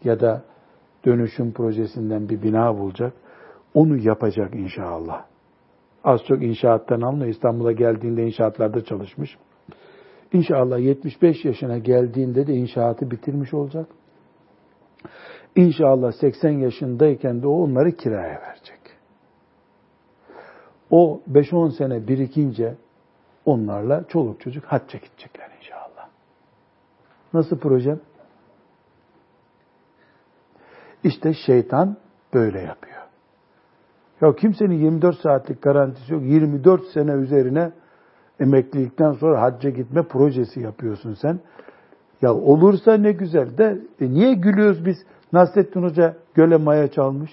[0.03, 0.43] Ya da
[1.05, 3.13] dönüşüm projesinden bir bina bulacak.
[3.73, 5.25] Onu yapacak inşallah.
[6.03, 7.31] Az çok inşaattan anlıyor.
[7.31, 9.37] İstanbul'a geldiğinde inşaatlarda çalışmış.
[10.33, 13.87] İnşallah 75 yaşına geldiğinde de inşaatı bitirmiş olacak.
[15.55, 18.79] İnşallah 80 yaşındayken de o onları kiraya verecek.
[20.91, 22.75] O 5-10 sene birikince
[23.45, 26.09] onlarla çoluk çocuk hacca gidecekler inşallah.
[27.33, 27.99] Nasıl projem?
[31.03, 31.97] İşte şeytan
[32.33, 32.99] böyle yapıyor.
[34.21, 36.23] Ya kimsenin 24 saatlik garantisi yok.
[36.23, 37.71] 24 sene üzerine
[38.39, 41.39] emeklilikten sonra hacca gitme projesi yapıyorsun sen.
[42.21, 44.97] Ya olursa ne güzel de e niye gülüyoruz biz?
[45.33, 47.31] Nasrettin Hoca göle maya çalmış.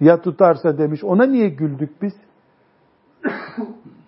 [0.00, 1.04] Ya tutarsa demiş.
[1.04, 2.12] Ona niye güldük biz?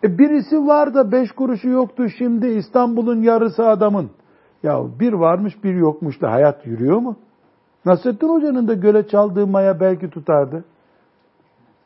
[0.05, 4.11] e birisi var da beş kuruşu yoktu şimdi İstanbul'un yarısı adamın.
[4.63, 7.17] Ya bir varmış bir yokmuş da hayat yürüyor mu?
[7.87, 10.65] Nasrettin Hoca'nın da göle çaldığı maya belki tutardı.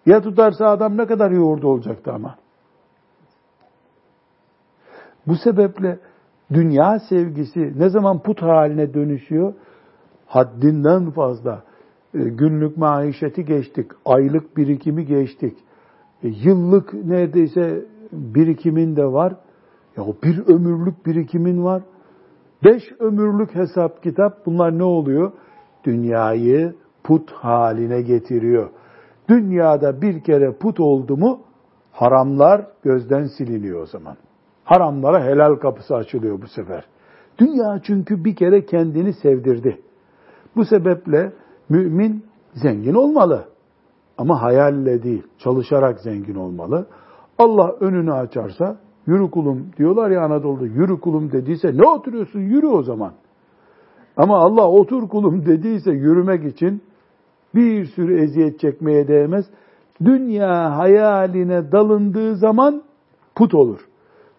[0.06, 2.34] Ya tutarsa adam ne kadar yoğurdu olacaktı ama.
[5.26, 5.98] Bu sebeple
[6.52, 9.54] dünya sevgisi ne zaman put haline dönüşüyor?
[10.26, 11.62] Haddinden fazla.
[12.14, 15.58] E, günlük maişeti geçtik, aylık birikimi geçtik.
[16.22, 19.34] E, yıllık neredeyse birikimin de var.
[19.96, 21.82] Ya bir ömürlük birikimin var.
[22.64, 25.32] Beş ömürlük hesap kitap bunlar ne oluyor?
[25.84, 26.74] Dünyayı
[27.04, 28.70] put haline getiriyor.
[29.28, 31.40] Dünyada bir kere put oldu mu
[31.92, 34.16] haramlar gözden siliniyor o zaman.
[34.64, 36.84] Haramlara helal kapısı açılıyor bu sefer.
[37.38, 39.80] Dünya çünkü bir kere kendini sevdirdi.
[40.56, 41.32] Bu sebeple
[41.68, 42.24] mümin
[42.54, 43.44] zengin olmalı.
[44.18, 46.86] Ama hayalle değil, çalışarak zengin olmalı.
[47.38, 48.76] Allah önünü açarsa
[49.06, 53.12] yürü kulum diyorlar ya Anadolu'da yürü kulum dediyse ne oturuyorsun yürü o zaman.
[54.16, 56.82] Ama Allah otur kulum dediyse yürümek için
[57.54, 59.46] bir sürü eziyet çekmeye değmez.
[60.04, 62.82] Dünya hayaline dalındığı zaman
[63.34, 63.88] put olur.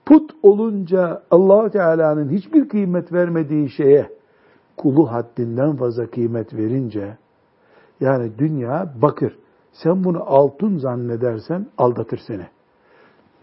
[0.06, 4.10] Put olunca allah Teala'nın hiçbir kıymet vermediği şeye
[4.78, 7.18] kulu haddinden fazla kıymet verince
[8.00, 9.38] yani dünya bakır.
[9.72, 12.46] Sen bunu altın zannedersen aldatır seni.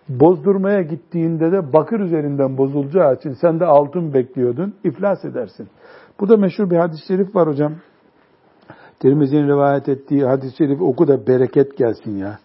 [0.09, 5.69] Bozdurmaya gittiğinde de bakır üzerinden bozulacağı için sen de altın bekliyordun, iflas edersin.
[6.20, 7.74] Bu da meşhur bir hadis-i şerif var hocam.
[9.00, 12.40] Tirmizi'nin rivayet ettiği hadis-i şerif oku da bereket gelsin ya.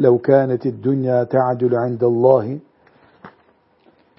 [0.00, 2.46] لَوْ كَانَتِ الدُّنْيَا تَعْدُلُ عِنْدَ اللّٰهِ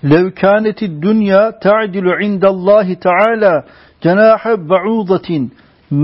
[0.03, 3.63] لَوْ كَانَتِ الدُّنْيا تَعْدِلُ عِنْدَ اللّٰهِ تَعَالَى
[4.05, 4.41] جَنَاحَ
[4.71, 5.29] بَعُوضَةٍ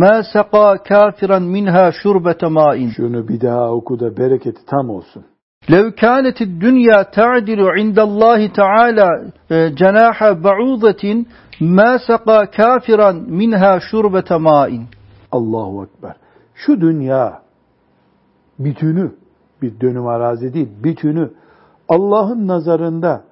[0.02, 5.24] مَا سَقَى كَافِرًا مِنْهَا شُرْبَةَ مَاءٍ Şunu bir daha oku da bereketi tam olsun.
[5.70, 9.10] لو كانت الدنيا تعدل عند الله تعالى
[9.52, 11.04] جناح بعوضة
[11.62, 14.86] ما سقى كافرا منها شربة ماء
[15.32, 16.16] Allahu Ekber.
[16.56, 17.42] Şu dünya
[18.60, 19.12] bütünü,
[19.62, 21.32] bir dönüm arazi değil, bütünü
[21.90, 23.24] Allah'ın nazarında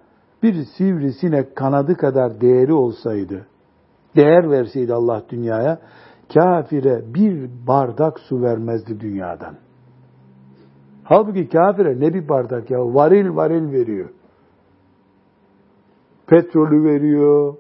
[0.44, 3.46] bir sivrisinek kanadı kadar değeri olsaydı,
[4.16, 5.80] değer verseydi Allah dünyaya,
[6.34, 9.56] kafire bir bardak su vermezdi dünyadan.
[11.04, 14.10] Halbuki kafire ne bir bardak ya, varil varil veriyor.
[16.28, 17.56] Petrolü veriyor,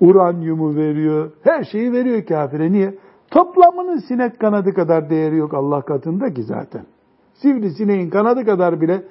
[0.00, 2.72] uranyumu veriyor, her şeyi veriyor kafire.
[2.72, 2.94] Niye?
[3.30, 6.82] Toplamının sinek kanadı kadar değeri yok Allah katında ki zaten.
[7.34, 9.02] Sivrisineğin kanadı kadar bile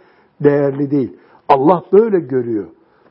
[0.44, 1.18] değerli değil.
[1.50, 2.68] Allah böyle görüyor.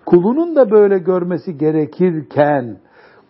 [0.06, 2.76] Kulunun da böyle görmesi gerekirken,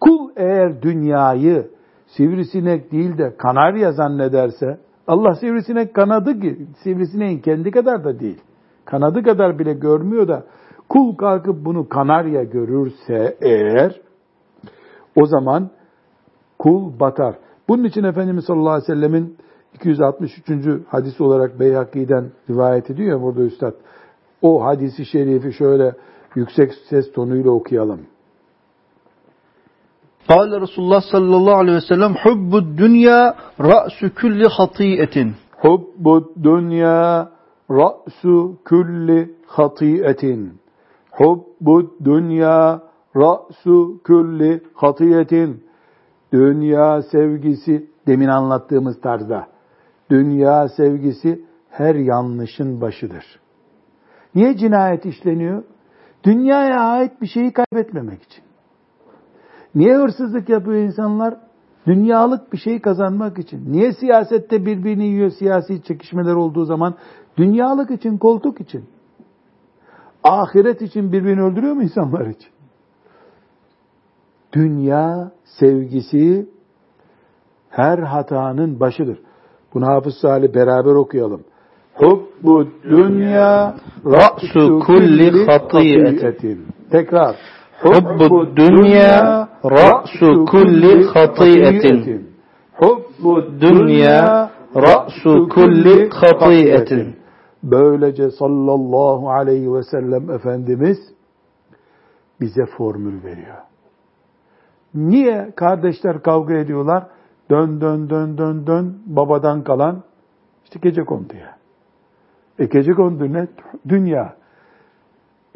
[0.01, 1.67] kul eğer dünyayı
[2.07, 8.41] sivrisinek değil de kanarya zannederse, Allah sivrisinek kanadı ki, sivrisineğin kendi kadar da değil.
[8.85, 10.45] Kanadı kadar bile görmüyor da,
[10.89, 14.01] kul kalkıp bunu kanarya görürse eğer,
[15.17, 15.71] o zaman
[16.59, 17.35] kul batar.
[17.69, 19.37] Bunun için Efendimiz sallallahu aleyhi ve sellemin
[19.75, 20.87] 263.
[20.89, 23.75] hadis olarak Beyhaki'den rivayet ediyor ya burada üstad.
[24.43, 25.95] O hadisi şerifi şöyle
[26.35, 28.01] yüksek ses tonuyla okuyalım.
[30.29, 35.35] Kale Resulullah sallallahu aleyhi ve sellem Hubbud dünya ra'su külli hatiyetin.
[35.59, 37.31] Hubbud dünya
[37.71, 40.61] ra'su külli hatiyetin.
[41.11, 42.83] Hubbud dünya
[43.17, 45.65] ra'su kulli hatiyetin.
[46.33, 49.47] Dünya sevgisi demin anlattığımız tarzda.
[50.11, 53.25] Dünya sevgisi her yanlışın başıdır.
[54.35, 55.63] Niye cinayet işleniyor?
[56.25, 58.45] Dünyaya ait bir şeyi kaybetmemek için.
[59.75, 61.37] Niye hırsızlık yapıyor insanlar?
[61.87, 63.73] Dünyalık bir şey kazanmak için.
[63.73, 66.95] Niye siyasette birbirini yiyor siyasi çekişmeler olduğu zaman?
[67.37, 68.85] Dünyalık için, koltuk için.
[70.25, 72.56] Ahiret için birbirini öldürüyor mu insanlar için?
[74.57, 76.47] Dünya sevgisi
[77.71, 79.19] her hatanın başıdır.
[79.75, 81.41] Bunu Hafız Salih beraber okuyalım.
[81.95, 83.75] Hubbu dünya
[84.07, 86.67] ra'su kulli hatiyetin.
[86.91, 87.37] Tekrar.
[87.83, 92.31] Hubbu dünya ra'su kulli hatiyetin.
[92.75, 97.17] Hubbu dünya ra'su kulli hatiyetin.
[97.63, 100.99] Böylece sallallahu aleyhi ve sellem Efendimiz
[102.41, 103.66] bize formül veriyor.
[104.97, 107.07] Niye kardeşler kavga ediyorlar?
[107.51, 110.03] Dön dön dön dön dön babadan kalan
[110.65, 111.57] işte gece konduya.
[112.59, 113.49] E gece kondu ne?
[113.89, 114.37] Dünya.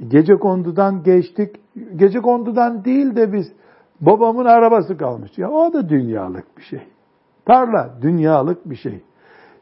[0.09, 1.57] Gece kondudan geçtik.
[1.97, 3.53] Gece kondudan değil de biz
[4.01, 5.39] babamın arabası kalmış.
[5.39, 6.83] Ya o da dünyalık bir şey.
[7.47, 9.03] Tarla dünyalık bir şey.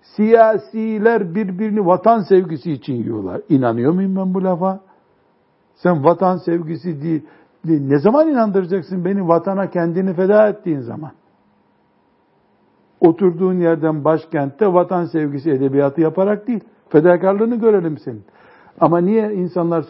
[0.03, 3.41] Siyasiler birbirini vatan sevgisi için yiyorlar.
[3.49, 4.81] İnanıyor muyum ben bu lafa?
[5.75, 7.27] Sen vatan sevgisi değil.
[7.69, 11.11] Ne zaman inandıracaksın beni vatana kendini feda ettiğin zaman?
[13.01, 16.65] Oturduğun yerden başkentte vatan sevgisi edebiyatı yaparak değil.
[16.89, 18.25] Fedakarlığını görelim senin.
[18.81, 19.85] Ama niye insanlar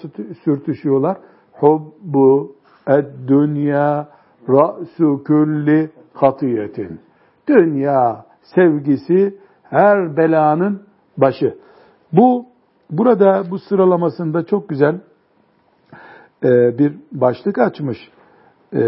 [0.45, 1.17] sürtüşüyorlar?
[1.53, 2.57] Hubbu
[2.87, 4.09] ed-dünya
[4.49, 7.01] ra'su külli hatiyetin.
[7.49, 10.83] Dünya sevgisi her belanın
[11.17, 11.59] başı.
[12.13, 12.47] Bu
[12.91, 15.01] burada bu sıralamasında çok güzel
[16.45, 17.99] e, bir başlık açmış.
[18.73, 18.81] E,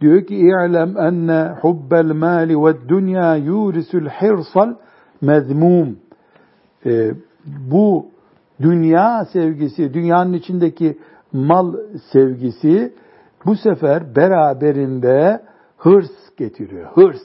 [0.00, 4.74] diyor ki i'lem enne hubbel mali ve dünya yurisul hirsal
[5.20, 5.98] mezmum.
[6.86, 7.10] E,
[7.70, 8.06] bu
[8.60, 10.98] dünya sevgisi, dünyanın içindeki
[11.32, 11.74] mal
[12.12, 12.94] sevgisi
[13.46, 15.42] bu sefer beraberinde
[15.78, 16.90] hırs getiriyor.
[16.94, 17.22] Hırs.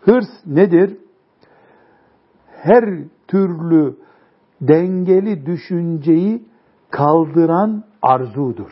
[0.00, 0.96] Hırs nedir?
[2.46, 2.84] Her
[3.28, 3.96] türlü
[4.60, 6.42] dengeli düşünceyi
[6.94, 8.70] kaldıran arzudur.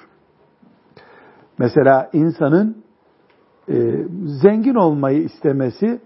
[1.59, 2.85] Mesela insanın
[3.69, 3.75] e,
[4.43, 6.01] zengin olmayı istemesi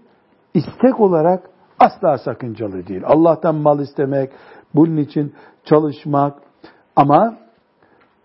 [0.53, 1.49] istek olarak
[1.79, 3.01] asla sakıncalı değil.
[3.05, 4.31] Allah'tan mal istemek,
[4.75, 6.39] bunun için çalışmak
[6.95, 7.37] ama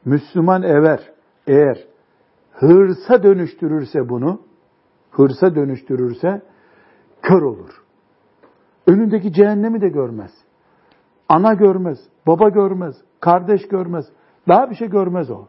[0.05, 1.01] Müslüman ever
[1.47, 1.79] eğer
[2.53, 4.41] hırsa dönüştürürse bunu,
[5.11, 6.43] hırsa dönüştürürse
[7.23, 7.83] kör olur.
[8.87, 10.31] Önündeki cehennemi de görmez.
[11.29, 14.06] Ana görmez, baba görmez, kardeş görmez.
[14.48, 15.46] Daha bir şey görmez o.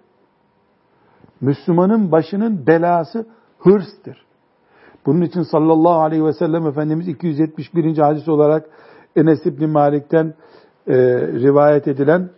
[1.41, 3.27] Müslümanın başının belası
[3.59, 4.27] hırstır.
[5.07, 7.99] Bunun için sallallahu aleyhi ve sellem Efendimiz 271.
[7.99, 8.67] hadis olarak
[9.17, 10.35] Enes İbni Malik'ten
[10.87, 12.31] e, rivayet edilen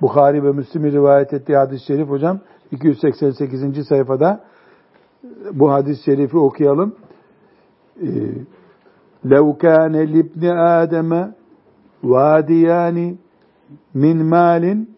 [0.00, 3.86] Bukhari ve Müslim'i rivayet ettiği hadis-i şerif hocam 288.
[3.88, 4.44] sayfada
[5.52, 6.94] bu hadis-i şerifi okuyalım.
[9.24, 10.44] لَوْ كَانَ لِبْنِ
[10.80, 11.32] آدَمَ
[12.04, 13.16] وَادِيَانِ
[13.93, 14.95] min malin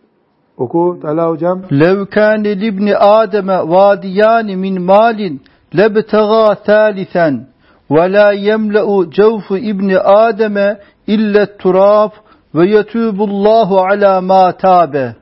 [0.57, 1.61] oku Talha hocam.
[1.71, 5.41] Lev kâne libni Adem'e vadiyani min malin
[5.77, 7.47] lebtegâ thâlithen
[7.91, 12.13] ve la yemle'u cevfu ibni Adem'e illet turaf
[12.55, 15.15] ve yetûbullahu alâ mâ tâbe.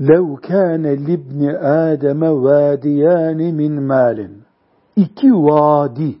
[0.00, 4.42] Lev kâne libni Adem'e vadiyani min malin.
[4.96, 6.18] İki vadi.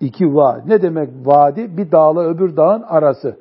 [0.00, 0.62] İki vadi.
[0.70, 1.76] Ne demek vadi?
[1.76, 3.36] Bir dağla öbür dağın arası.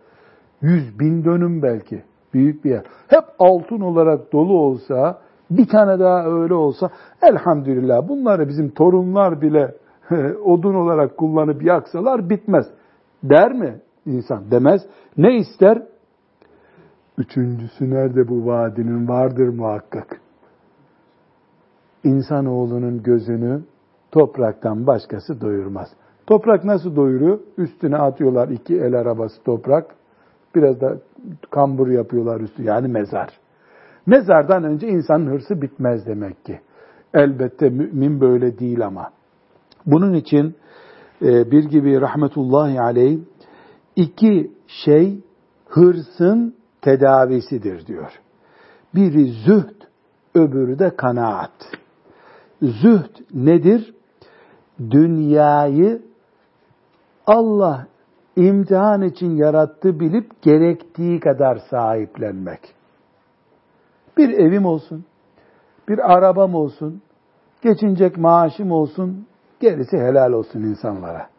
[0.65, 2.03] Yüz bin dönüm belki.
[2.33, 2.83] Büyük bir yer.
[3.07, 6.89] Hep altın olarak dolu olsa, bir tane daha öyle olsa,
[7.21, 9.75] elhamdülillah bunları bizim torunlar bile
[10.45, 12.65] odun olarak kullanıp yaksalar bitmez.
[13.23, 14.51] Der mi insan?
[14.51, 14.81] Demez.
[15.17, 15.83] Ne ister?
[17.17, 19.07] Üçüncüsü nerede bu vadinin?
[19.07, 20.21] Vardır muhakkak.
[22.03, 23.63] İnsanoğlunun gözünü
[24.11, 25.87] topraktan başkası doyurmaz.
[26.27, 27.39] Toprak nasıl doyuruyor?
[27.57, 29.95] Üstüne atıyorlar iki el arabası toprak.
[30.55, 30.97] Biraz da
[31.51, 33.29] kambur yapıyorlar üstü yani mezar.
[34.05, 36.59] Mezardan önce insanın hırsı bitmez demek ki.
[37.13, 39.09] Elbette mümin böyle değil ama.
[39.85, 40.55] Bunun için
[41.21, 43.19] e, bir gibi rahmetullahi aleyh
[43.95, 45.19] iki şey
[45.67, 48.11] hırsın tedavisidir diyor.
[48.95, 49.81] Biri zühd,
[50.35, 51.51] öbürü de kanaat.
[52.61, 53.93] Zühd nedir?
[54.89, 56.01] Dünyayı
[57.27, 57.87] Allah
[58.35, 62.59] imtihan için yarattı bilip gerektiği kadar sahiplenmek.
[64.17, 65.05] Bir evim olsun,
[65.89, 67.01] bir arabam olsun,
[67.61, 69.27] geçinecek maaşım olsun,
[69.59, 71.29] gerisi helal olsun insanlara.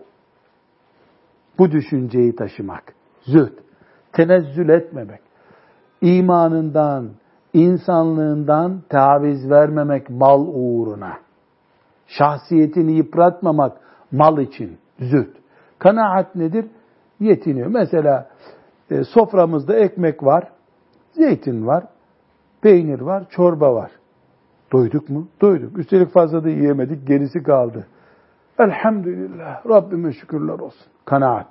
[1.58, 3.52] Bu düşünceyi taşımak, zühd,
[4.12, 5.20] tenezzül etmemek,
[6.00, 7.10] imanından,
[7.52, 11.12] insanlığından taviz vermemek mal uğruna,
[12.06, 13.76] şahsiyetini yıpratmamak
[14.12, 15.36] mal için, zühd.
[15.78, 16.66] Kanaat nedir?
[17.20, 17.66] Yetiniyor.
[17.66, 18.30] Mesela
[18.90, 20.48] e, soframızda ekmek var,
[21.12, 21.84] Zeytin var,
[22.62, 23.90] peynir var, çorba var.
[24.72, 25.28] Doyduk mu?
[25.40, 25.78] Doyduk.
[25.78, 27.86] Üstelik fazla da yiyemedik, gerisi kaldı.
[28.58, 30.86] Elhamdülillah, Rabbime şükürler olsun.
[31.04, 31.48] Kanaat.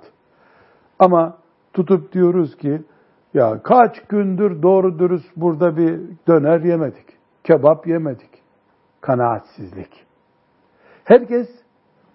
[0.98, 1.38] Ama
[1.72, 2.82] tutup diyoruz ki,
[3.34, 7.06] ya kaç gündür doğru dürüst burada bir döner yemedik,
[7.44, 8.30] kebap yemedik.
[9.00, 10.06] Kanaatsizlik.
[11.04, 11.48] Herkes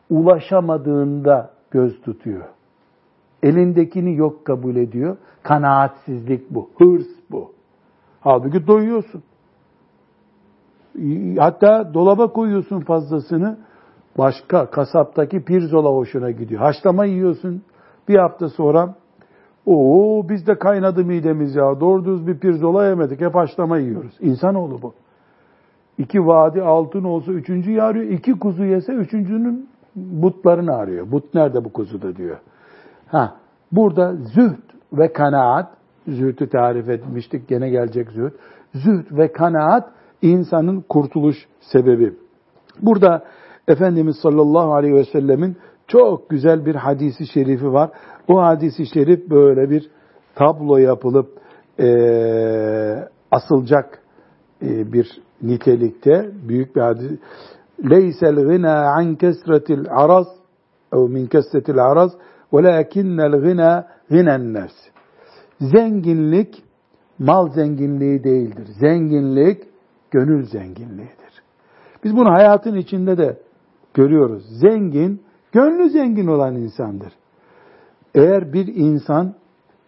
[0.09, 2.45] ulaşamadığında göz tutuyor.
[3.43, 5.17] Elindekini yok kabul ediyor.
[5.43, 7.51] Kanaatsizlik bu, hırs bu.
[8.21, 9.23] Halbuki doyuyorsun.
[11.37, 13.57] Hatta dolaba koyuyorsun fazlasını.
[14.17, 16.61] Başka kasaptaki pirzola hoşuna gidiyor.
[16.61, 17.61] Haşlama yiyorsun.
[18.07, 18.95] Bir hafta sonra
[19.65, 21.79] o biz de kaynadı midemiz ya.
[21.79, 23.21] Doğru düz bir pirzola yemedik.
[23.21, 24.17] Hep haşlama yiyoruz.
[24.19, 24.93] İnsanoğlu bu.
[25.97, 28.05] İki vadi altın olsa üçüncü arıyor.
[28.05, 31.11] İki kuzu yese üçüncünün butlarını arıyor.
[31.11, 32.37] But nerede bu kuzuda diyor.
[33.11, 33.35] Ha,
[33.71, 35.69] burada zühd ve kanaat,
[36.07, 38.31] zühdü tarif etmiştik, gene gelecek zühd.
[38.73, 39.89] Zühd ve kanaat
[40.21, 42.13] insanın kurtuluş sebebi.
[42.81, 43.23] Burada
[43.67, 45.57] Efendimiz sallallahu aleyhi ve sellemin
[45.87, 47.89] çok güzel bir hadisi şerifi var.
[48.27, 49.89] O hadisi şerif böyle bir
[50.35, 51.29] tablo yapılıp
[51.79, 51.87] e,
[53.31, 53.99] asılacak
[54.61, 57.11] e, bir nitelikte büyük bir hadis.
[57.89, 60.27] Leysel gına an kesretil araz
[60.93, 62.11] ev min kesretil araz
[62.53, 64.75] velakinnel gına ginen nefs.
[65.59, 66.63] Zenginlik
[67.19, 68.67] mal zenginliği değildir.
[68.79, 69.63] Zenginlik
[70.11, 71.43] gönül zenginliğidir.
[72.03, 73.37] Biz bunu hayatın içinde de
[73.93, 74.43] görüyoruz.
[74.59, 75.21] Zengin,
[75.51, 77.13] gönlü zengin olan insandır.
[78.15, 79.33] Eğer bir insan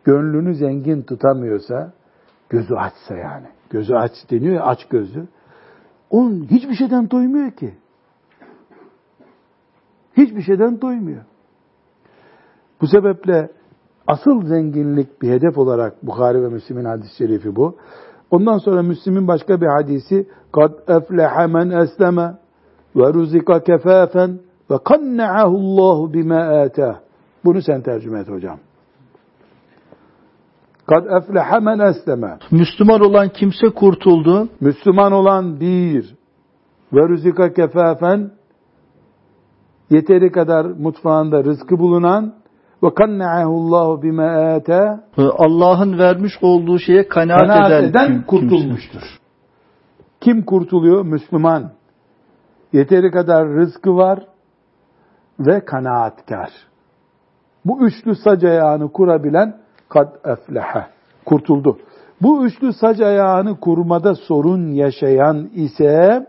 [0.03, 1.93] gönlünü zengin tutamıyorsa,
[2.49, 5.27] gözü açsa yani, gözü aç deniyor ya aç gözü,
[6.09, 7.73] onun hiçbir şeyden doymuyor ki.
[10.17, 11.23] Hiçbir şeyden doymuyor.
[12.83, 13.49] Bu sebeple
[14.07, 17.75] asıl zenginlik bir hedef olarak Bukhari ve Müslim'in hadis-i şerifi bu.
[18.31, 22.33] Ondan sonra Müslim'in başka bir hadisi kad efleha men esleme
[22.95, 24.39] ve ruzika kefafen
[24.71, 26.95] ve kanna'ahu Allah bima atah.
[27.45, 28.59] Bunu sen tercüme et hocam.
[30.87, 32.37] Kad efleha men esleme.
[32.51, 34.49] Müslüman olan kimse kurtuldu.
[34.61, 36.15] Müslüman olan bir
[36.93, 38.31] ve ruzika kefafen
[39.89, 42.42] yeteri kadar mutfağında rızkı bulunan
[42.83, 49.19] ve kanna'ahullahu bima ata Allah'ın vermiş olduğu şeye kanaat, kanaat eden, eden kurtulmuştur.
[50.21, 51.05] Kim kurtuluyor?
[51.05, 51.71] Müslüman.
[52.73, 54.19] Yeteri kadar rızkı var
[55.39, 56.49] ve kanaatkar.
[57.65, 59.57] Bu üçlü sac ayağını kurabilen
[59.89, 60.87] kad eflehe.
[61.25, 61.77] Kurtuldu.
[62.21, 66.27] Bu üçlü sac ayağını kurmada sorun yaşayan ise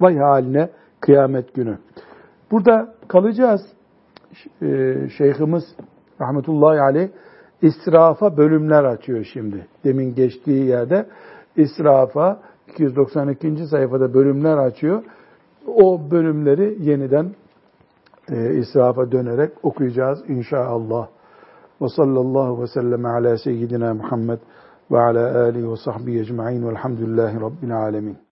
[0.00, 0.70] vay haline
[1.00, 1.78] kıyamet günü.
[2.50, 3.60] Burada kalacağız.
[4.62, 5.64] Ee, Şeyhimiz
[6.20, 7.08] rahmetullahi aleyh
[7.62, 9.66] israfa bölümler açıyor şimdi.
[9.84, 11.06] Demin geçtiği yerde
[11.56, 13.66] israfa 292.
[13.66, 15.02] sayfada bölümler açıyor.
[15.66, 17.34] O bölümleri yeniden
[18.30, 21.08] e, israfa dönerek okuyacağız inşallah.
[21.82, 24.38] Ve sallallahu ve sellem ala seyyidina Muhammed
[24.90, 28.29] ve ala alihi ve sahbihi ecma'in velhamdülillahi rabbil alemin.